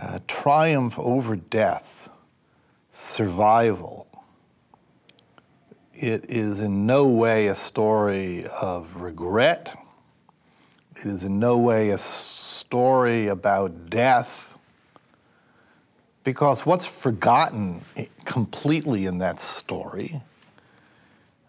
uh, 0.00 0.18
triumph 0.26 0.98
over 0.98 1.36
death, 1.36 2.01
survival. 2.92 4.06
It 5.94 6.26
is 6.28 6.60
in 6.60 6.86
no 6.86 7.08
way 7.08 7.48
a 7.48 7.54
story 7.54 8.46
of 8.46 8.96
regret. 8.96 9.76
It 10.96 11.06
is 11.06 11.24
in 11.24 11.40
no 11.40 11.58
way 11.58 11.90
a 11.90 11.98
story 11.98 13.28
about 13.28 13.90
death. 13.90 14.56
Because 16.22 16.64
what's 16.64 16.86
forgotten 16.86 17.80
completely 18.24 19.06
in 19.06 19.18
that 19.18 19.40
story 19.40 20.20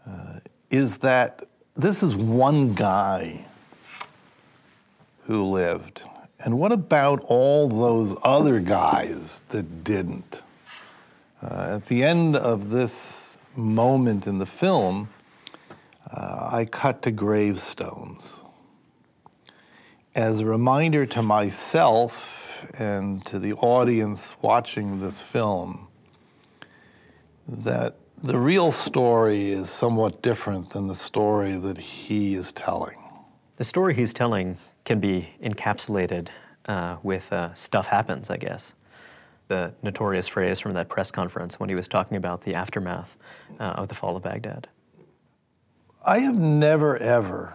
uh, 0.08 0.40
is 0.72 0.98
that 1.00 1.44
this 1.76 2.02
is 2.02 2.16
one 2.16 2.74
guy 2.74 3.46
who 5.26 5.44
lived. 5.44 6.02
And 6.40 6.58
what 6.58 6.72
about 6.72 7.22
all 7.28 7.68
those 7.68 8.16
other 8.24 8.60
guys 8.60 9.44
that 9.50 9.84
didn't? 9.84 10.42
Uh, 11.44 11.76
at 11.76 11.86
the 11.88 12.02
end 12.02 12.38
of 12.38 12.70
this 12.70 13.38
moment 13.58 14.28
in 14.28 14.38
the 14.38 14.46
film, 14.46 15.10
uh, 16.10 16.50
I 16.52 16.64
cut 16.64 17.02
to 17.02 17.12
gravestones 17.12 18.42
as 20.16 20.40
a 20.40 20.46
reminder 20.46 21.06
to 21.08 21.22
myself 21.22 22.72
and 22.80 23.26
to 23.26 23.40
the 23.40 23.54
audience 23.56 24.38
watching 24.42 25.02
this 25.02 25.20
film 25.20 25.90
that 27.48 27.96
the 28.22 28.38
real 28.38 28.72
story 28.72 29.52
is 29.52 29.70
somewhat 29.70 30.22
different 30.22 30.70
than 30.70 30.88
the 30.88 30.96
story 30.96 31.54
that 31.58 31.78
he 31.78 32.36
is 32.36 32.54
telling. 32.54 32.98
The 33.58 33.66
story 33.66 33.94
he's 33.96 34.14
telling 34.14 34.58
can 34.86 35.02
be 35.02 35.28
encapsulated 35.42 36.30
uh, 36.70 36.98
with 37.04 37.34
uh, 37.34 37.54
stuff 37.54 37.88
happens, 37.88 38.30
I 38.30 38.38
guess. 38.38 38.76
The 39.54 39.72
notorious 39.84 40.28
phrase 40.28 40.60
from 40.60 40.72
that 40.72 40.90
press 40.90 41.12
conference 41.12 41.60
when 41.60 41.70
he 41.70 41.76
was 41.76 41.88
talking 41.88 42.18
about 42.18 42.42
the 42.42 42.56
aftermath 42.56 43.20
uh, 43.60 43.82
of 43.82 43.88
the 43.88 43.94
fall 43.94 44.18
of 44.18 44.24
Baghdad. 44.24 44.68
I 46.04 46.18
have 46.22 46.40
never, 46.40 46.98
ever 46.98 47.54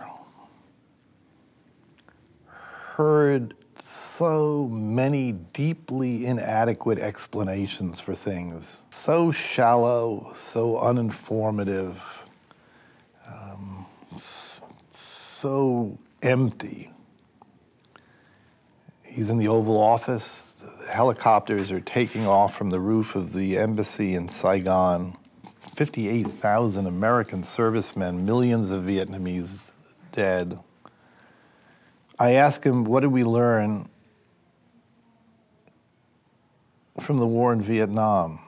heard 2.46 3.54
so 3.80 4.68
many 4.68 5.32
deeply 5.32 6.24
inadequate 6.26 7.00
explanations 7.00 7.98
for 7.98 8.14
things, 8.14 8.84
so 8.90 9.32
shallow, 9.32 10.30
so 10.36 10.76
uninformative, 10.76 11.96
um, 13.26 13.84
so 14.20 15.98
empty. 16.22 16.92
He's 19.02 19.30
in 19.30 19.38
the 19.38 19.48
Oval 19.48 19.76
Office. 19.76 20.64
Helicopters 20.88 21.70
are 21.70 21.80
taking 21.80 22.26
off 22.26 22.56
from 22.56 22.70
the 22.70 22.80
roof 22.80 23.14
of 23.14 23.32
the 23.32 23.58
embassy 23.58 24.14
in 24.14 24.28
Saigon. 24.28 25.16
58,000 25.74 26.86
American 26.86 27.44
servicemen, 27.44 28.26
millions 28.26 28.70
of 28.70 28.84
Vietnamese 28.84 29.72
dead. 30.12 30.58
I 32.18 32.32
asked 32.32 32.64
him, 32.64 32.84
What 32.84 33.00
did 33.00 33.12
we 33.12 33.22
learn 33.22 33.88
from 36.98 37.18
the 37.18 37.26
war 37.26 37.52
in 37.52 37.60
Vietnam? 37.60 38.40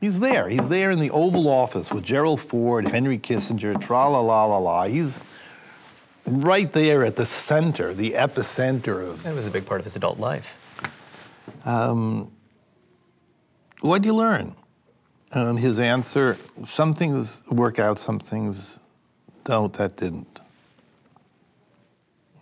He's 0.00 0.20
there. 0.20 0.48
He's 0.48 0.68
there 0.68 0.90
in 0.90 0.98
the 0.98 1.10
Oval 1.10 1.48
Office 1.48 1.92
with 1.92 2.04
Gerald 2.04 2.40
Ford, 2.40 2.88
Henry 2.88 3.18
Kissinger, 3.18 3.80
tra 3.80 4.08
la 4.08 4.20
la 4.20 4.44
la 4.44 4.58
la. 4.58 4.84
He's 4.84 5.22
right 6.26 6.70
there 6.72 7.04
at 7.04 7.16
the 7.16 7.26
center, 7.26 7.94
the 7.94 8.12
epicenter 8.12 9.08
of. 9.08 9.22
That 9.22 9.34
was 9.34 9.46
a 9.46 9.50
big 9.50 9.66
part 9.66 9.80
of 9.80 9.84
his 9.84 9.96
adult 9.96 10.18
life. 10.18 10.57
Um, 11.68 12.32
what'd 13.82 14.04
you 14.04 14.14
learn? 14.14 14.54
And 15.32 15.58
his 15.58 15.78
answer 15.78 16.38
some 16.62 16.94
things 16.94 17.42
work 17.50 17.78
out, 17.78 17.98
some 17.98 18.18
things 18.18 18.80
don't. 19.44 19.72
That 19.74 19.96
didn't 19.96 20.40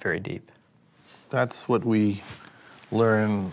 very 0.06 0.20
deep. 0.20 0.52
That's 1.30 1.68
what 1.68 1.84
we 1.84 2.22
learn 2.92 3.50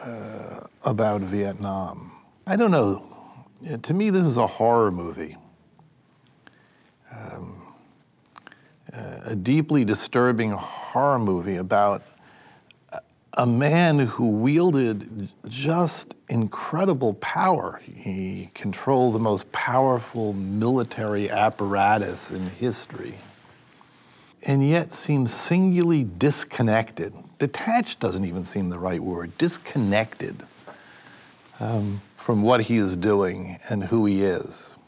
uh, 0.00 0.60
about 0.82 1.20
Vietnam. 1.20 2.10
I 2.46 2.56
don't 2.56 2.70
know. 2.70 3.06
To 3.82 3.92
me, 3.92 4.08
this 4.08 4.24
is 4.24 4.38
a 4.38 4.46
horror 4.46 4.90
movie. 4.90 5.36
Um, 7.12 7.74
a 8.94 9.36
deeply 9.36 9.84
disturbing 9.84 10.52
horror 10.52 11.18
movie 11.18 11.56
about 11.56 12.02
a 13.40 13.46
man 13.46 13.98
who 13.98 14.28
wielded 14.28 15.30
just 15.48 16.14
incredible 16.28 17.14
power. 17.14 17.80
He 17.86 18.50
controlled 18.52 19.14
the 19.14 19.18
most 19.18 19.50
powerful 19.50 20.34
military 20.34 21.30
apparatus 21.30 22.32
in 22.32 22.42
history 22.42 23.14
and 24.42 24.68
yet 24.68 24.92
seems 24.92 25.32
singularly 25.32 26.04
disconnected. 26.04 27.14
Detached 27.38 27.98
doesn't 27.98 28.26
even 28.26 28.44
seem 28.44 28.68
the 28.68 28.78
right 28.78 29.00
word, 29.00 29.36
disconnected 29.38 30.36
um, 31.60 32.02
from 32.16 32.42
what 32.42 32.60
he 32.60 32.76
is 32.76 32.94
doing 32.94 33.58
and 33.70 33.84
who 33.84 34.04
he 34.04 34.20
is. 34.20 34.78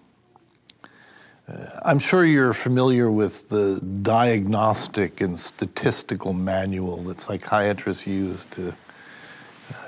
I'm 1.85 1.99
sure 1.99 2.25
you're 2.25 2.53
familiar 2.53 3.11
with 3.11 3.49
the 3.49 3.81
diagnostic 4.03 5.21
and 5.21 5.39
statistical 5.39 6.33
manual 6.33 6.99
that 7.05 7.21
psychiatrists 7.21 8.07
use 8.07 8.47
to 8.47 8.75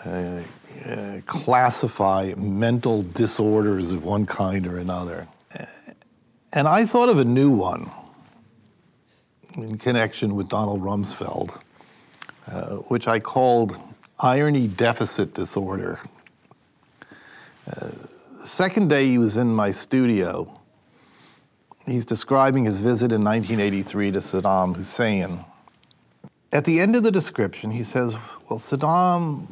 uh, 0.06 0.40
uh, 0.86 1.20
classify 1.26 2.34
mental 2.36 3.02
disorders 3.02 3.92
of 3.92 4.04
one 4.04 4.26
kind 4.26 4.66
or 4.66 4.78
another. 4.78 5.26
And 6.52 6.68
I 6.68 6.84
thought 6.84 7.08
of 7.08 7.18
a 7.18 7.24
new 7.24 7.50
one 7.50 7.90
in 9.56 9.78
connection 9.78 10.34
with 10.34 10.48
Donald 10.48 10.82
Rumsfeld, 10.82 11.60
uh, 12.46 12.76
which 12.88 13.08
I 13.08 13.18
called 13.18 13.76
irony 14.20 14.68
deficit 14.68 15.34
disorder. 15.34 15.98
Uh, 17.66 17.90
the 18.40 18.46
second 18.46 18.88
day 18.88 19.06
he 19.06 19.18
was 19.18 19.36
in 19.36 19.48
my 19.48 19.70
studio, 19.70 20.60
he's 21.86 22.04
describing 22.04 22.64
his 22.64 22.78
visit 22.78 23.12
in 23.12 23.24
1983 23.24 24.12
to 24.12 24.18
Saddam 24.18 24.76
Hussein. 24.76 25.44
At 26.52 26.64
the 26.64 26.80
end 26.80 26.96
of 26.96 27.02
the 27.02 27.10
description, 27.10 27.70
he 27.70 27.82
says, 27.82 28.16
Well, 28.48 28.58
Saddam 28.58 29.46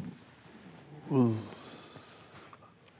was 1.09 2.47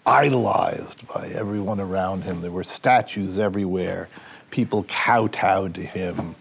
idolized 0.05 1.07
by 1.07 1.29
everyone 1.29 1.79
around 1.79 2.23
him. 2.23 2.41
There 2.41 2.51
were 2.51 2.63
statues 2.63 3.39
everywhere. 3.39 4.09
People 4.51 4.83
kowtowed 4.89 5.73
to 5.75 5.81
him 5.81 6.35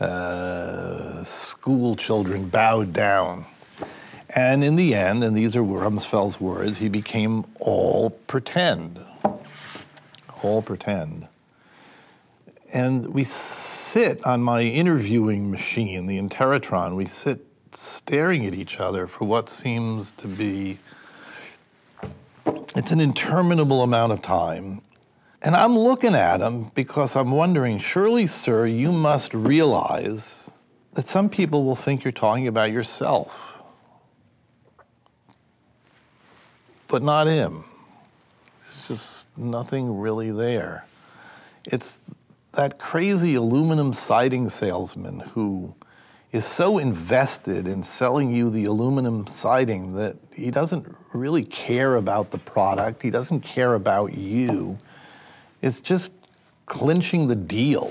uh, 0.00 1.24
school 1.24 1.96
children 1.96 2.48
bowed 2.48 2.92
down. 2.92 3.46
And 4.30 4.64
in 4.64 4.76
the 4.76 4.94
end, 4.94 5.24
and 5.24 5.36
these 5.36 5.56
are 5.56 5.62
Rumsfeld's 5.62 6.40
words, 6.40 6.78
he 6.78 6.88
became 6.88 7.44
all 7.60 8.10
pretend. 8.10 9.00
All 10.42 10.60
pretend. 10.62 11.28
And 12.72 13.14
we 13.14 13.24
sit 13.24 14.26
on 14.26 14.42
my 14.42 14.62
interviewing 14.62 15.50
machine, 15.50 16.06
the 16.06 16.18
Interrotron, 16.18 16.96
we 16.96 17.06
sit 17.06 17.46
staring 17.72 18.46
at 18.46 18.54
each 18.54 18.80
other 18.80 19.06
for 19.06 19.26
what 19.26 19.48
seems 19.48 20.12
to 20.12 20.28
be 20.28 20.78
it's 22.74 22.90
an 22.90 23.00
interminable 23.00 23.82
amount 23.82 24.12
of 24.12 24.22
time 24.22 24.80
and 25.42 25.54
I'm 25.54 25.78
looking 25.78 26.14
at 26.14 26.40
him 26.40 26.70
because 26.74 27.14
I'm 27.14 27.30
wondering, 27.30 27.78
surely, 27.78 28.26
sir, 28.26 28.66
you 28.66 28.90
must 28.90 29.32
realize 29.32 30.50
that 30.94 31.06
some 31.06 31.28
people 31.28 31.64
will 31.64 31.76
think 31.76 32.02
you're 32.02 32.10
talking 32.10 32.48
about 32.48 32.72
yourself, 32.72 33.62
but 36.88 37.02
not 37.02 37.26
him. 37.26 37.64
There's 38.64 38.88
just 38.88 39.38
nothing 39.38 40.00
really 40.00 40.32
there. 40.32 40.84
It's 41.64 42.16
that 42.56 42.78
crazy 42.78 43.34
aluminum 43.36 43.92
siding 43.92 44.48
salesman 44.48 45.20
who 45.20 45.74
is 46.32 46.44
so 46.44 46.78
invested 46.78 47.66
in 47.66 47.82
selling 47.82 48.34
you 48.34 48.50
the 48.50 48.64
aluminum 48.64 49.26
siding 49.26 49.94
that 49.94 50.16
he 50.34 50.50
doesn't 50.50 50.86
really 51.12 51.44
care 51.44 51.96
about 51.96 52.30
the 52.30 52.38
product, 52.38 53.02
he 53.02 53.10
doesn't 53.10 53.40
care 53.40 53.74
about 53.74 54.14
you. 54.14 54.78
It's 55.62 55.80
just 55.80 56.12
clinching 56.66 57.28
the 57.28 57.36
deal. 57.36 57.90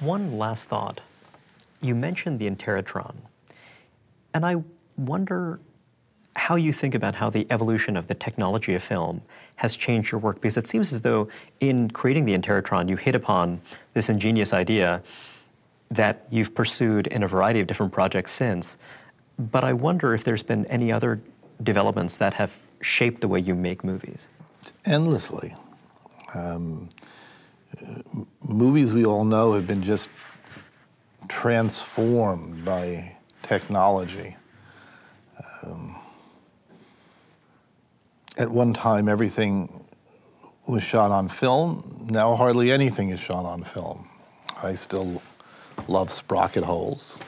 One 0.00 0.36
last 0.36 0.68
thought. 0.68 1.00
You 1.80 1.94
mentioned 1.94 2.38
the 2.38 2.48
Interrotron, 2.48 3.16
and 4.34 4.46
I 4.46 4.56
wonder 4.96 5.58
how 6.34 6.56
you 6.56 6.72
think 6.72 6.94
about 6.94 7.14
how 7.14 7.28
the 7.30 7.46
evolution 7.50 7.96
of 7.96 8.06
the 8.06 8.14
technology 8.14 8.74
of 8.74 8.82
film 8.82 9.20
has 9.56 9.76
changed 9.76 10.10
your 10.12 10.20
work 10.20 10.36
because 10.36 10.56
it 10.56 10.66
seems 10.66 10.92
as 10.92 11.00
though 11.02 11.28
in 11.60 11.90
creating 11.90 12.24
the 12.24 12.36
Interrotron 12.36 12.88
you 12.88 12.96
hit 12.96 13.14
upon 13.14 13.60
this 13.94 14.08
ingenious 14.08 14.52
idea 14.52 15.02
that 15.90 16.26
you've 16.30 16.54
pursued 16.54 17.06
in 17.08 17.22
a 17.22 17.26
variety 17.28 17.60
of 17.60 17.66
different 17.66 17.92
projects 17.92 18.32
since. 18.32 18.78
But 19.38 19.62
I 19.62 19.72
wonder 19.72 20.14
if 20.14 20.24
there's 20.24 20.42
been 20.42 20.64
any 20.66 20.90
other 20.90 21.20
developments 21.62 22.16
that 22.18 22.32
have 22.32 22.56
shaped 22.80 23.20
the 23.20 23.28
way 23.28 23.40
you 23.40 23.54
make 23.54 23.84
movies. 23.84 24.28
Endlessly. 24.86 25.54
Um, 26.34 26.88
movies 28.42 28.94
we 28.94 29.04
all 29.04 29.24
know 29.24 29.52
have 29.54 29.66
been 29.66 29.82
just 29.82 30.08
transformed 31.28 32.64
by 32.64 33.16
technology. 33.42 34.36
Um, 35.62 35.96
at 38.38 38.50
one 38.50 38.72
time, 38.72 39.08
everything 39.08 39.84
was 40.66 40.82
shot 40.82 41.10
on 41.10 41.28
film. 41.28 42.06
Now, 42.10 42.34
hardly 42.34 42.70
anything 42.70 43.10
is 43.10 43.20
shot 43.20 43.44
on 43.44 43.64
film. 43.64 44.08
I 44.62 44.74
still 44.74 45.20
love 45.88 46.10
sprocket 46.10 46.64
holes. 46.64 47.18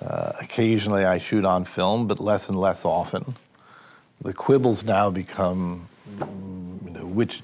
Uh, 0.00 0.32
occasionally, 0.40 1.04
I 1.04 1.18
shoot 1.18 1.44
on 1.44 1.64
film, 1.64 2.06
but 2.06 2.18
less 2.18 2.48
and 2.48 2.58
less 2.58 2.84
often. 2.84 3.34
The 4.20 4.32
quibbles 4.32 4.84
now 4.84 5.10
become 5.10 5.88
you 6.18 6.90
know, 6.90 7.06
which 7.06 7.42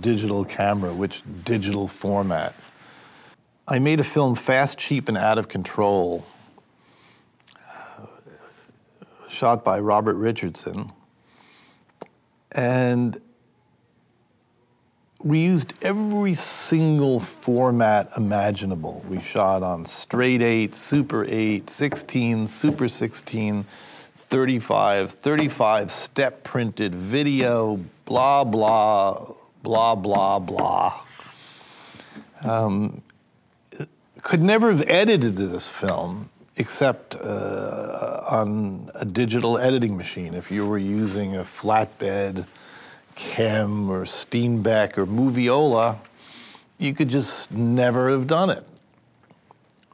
digital 0.00 0.44
camera, 0.44 0.92
which 0.92 1.22
digital 1.44 1.88
format. 1.88 2.54
I 3.66 3.78
made 3.78 4.00
a 4.00 4.04
film, 4.04 4.34
Fast, 4.34 4.78
Cheap, 4.78 5.08
and 5.08 5.18
Out 5.18 5.36
of 5.36 5.48
Control, 5.48 6.24
uh, 7.56 8.06
shot 9.28 9.64
by 9.64 9.78
Robert 9.78 10.16
Richardson 10.16 10.92
and 12.52 13.20
we 15.22 15.40
used 15.40 15.74
every 15.82 16.34
single 16.34 17.18
format 17.18 18.10
imaginable. 18.16 19.04
We 19.08 19.20
shot 19.20 19.62
on 19.62 19.84
straight 19.84 20.42
8, 20.42 20.74
super 20.74 21.24
8, 21.28 21.68
16, 21.68 22.46
super 22.46 22.88
16, 22.88 23.64
35, 24.14 25.10
35 25.10 25.90
step 25.90 26.44
printed 26.44 26.94
video, 26.94 27.80
blah, 28.04 28.44
blah, 28.44 29.32
blah, 29.62 29.94
blah, 29.96 30.38
blah. 30.38 31.00
Um, 32.44 33.02
could 34.22 34.42
never 34.42 34.70
have 34.70 34.84
edited 34.86 35.36
this 35.36 35.68
film 35.68 36.30
except 36.58 37.14
uh, 37.14 38.20
on 38.26 38.90
a 38.94 39.04
digital 39.04 39.56
editing 39.58 39.96
machine. 39.96 40.34
If 40.34 40.50
you 40.50 40.66
were 40.66 40.76
using 40.76 41.36
a 41.36 41.42
flatbed, 41.42 42.46
KEM 43.14 43.88
or 43.88 44.04
Steenbeck 44.04 44.98
or 44.98 45.06
Moviola, 45.06 45.98
you 46.78 46.92
could 46.94 47.08
just 47.08 47.52
never 47.52 48.10
have 48.10 48.26
done 48.26 48.50
it. 48.50 48.64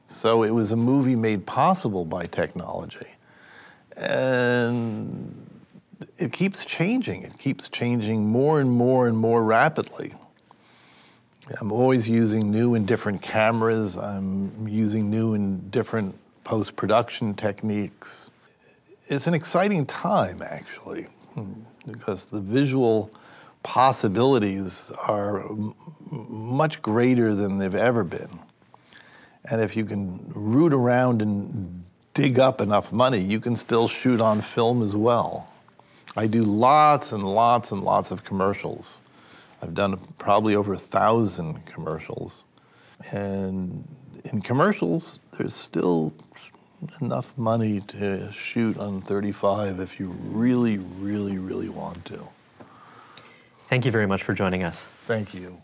So 0.07 0.43
it 0.43 0.51
was 0.51 0.73
a 0.73 0.77
movie 0.77 1.17
made 1.17 1.47
possible 1.47 2.05
by 2.05 2.27
technology. 2.27 3.09
And 3.97 5.61
it 6.19 6.33
keeps 6.33 6.65
changing. 6.65 7.23
It 7.23 7.39
keeps 7.39 7.69
changing 7.69 8.27
more 8.27 8.61
and 8.61 8.71
more 8.71 9.07
and 9.07 9.17
more 9.17 9.45
rapidly. 9.45 10.15
I'm 11.61 11.73
always 11.73 12.09
using 12.09 12.51
new 12.51 12.75
and 12.75 12.87
different 12.87 13.21
cameras. 13.21 13.99
I'm 13.99 14.67
using 14.67 15.11
new 15.11 15.35
and 15.35 15.71
different 15.71 16.17
post 16.45 16.77
production 16.77 17.35
techniques. 17.35 18.31
It's 19.09 19.27
an 19.27 19.35
exciting 19.35 19.87
time, 19.87 20.43
actually, 20.43 21.09
because 21.87 22.27
the 22.27 22.41
visual 22.41 23.11
possibilities 23.63 24.93
are 25.09 25.45
much 26.11 26.81
greater 26.83 27.35
than 27.35 27.59
they've 27.59 27.75
ever 27.75 28.05
been. 28.05 28.39
And 29.51 29.61
if 29.61 29.77
you 29.77 29.85
can 29.85 30.33
root 30.35 30.73
around 30.73 31.21
and 31.23 31.85
dig 32.15 32.39
up 32.39 32.61
enough 32.61 32.93
money, 32.93 33.21
you 33.21 33.41
can 33.41 33.57
still 33.57 33.89
shoot 33.89 34.21
on 34.21 34.41
film 34.41 34.83
as 34.83 34.95
well. 34.95 35.51
I 36.17 36.27
do 36.27 36.43
lots 36.45 37.13
and 37.13 37.23
lots 37.23 37.73
and 37.73 37.83
lots 37.83 38.11
of 38.11 38.23
commercials. 38.23 39.01
I've 39.61 39.75
done 39.75 39.99
probably 40.19 40.55
over 40.55 40.75
a 40.75 40.79
thousand 40.79 41.67
commercials. 41.67 42.45
And 43.11 43.85
in 44.25 44.41
commercials, 44.41 45.21
there's 45.37 45.55
still 45.55 46.13
enough 47.01 47.37
money 47.39 47.81
to 47.81 48.31
shoot 48.33 48.77
on 48.79 49.01
35 49.03 49.81
if 49.81 49.99
you 49.99 50.09
really, 50.09 50.79
really, 50.79 51.39
really 51.39 51.69
want 51.69 52.05
to. 52.07 52.29
Thank 53.63 53.85
you 53.85 53.91
very 53.91 54.07
much 54.07 54.23
for 54.23 54.35
joining 54.35 54.63
us. 54.65 54.87
Thank 55.07 55.35
you. 55.35 55.64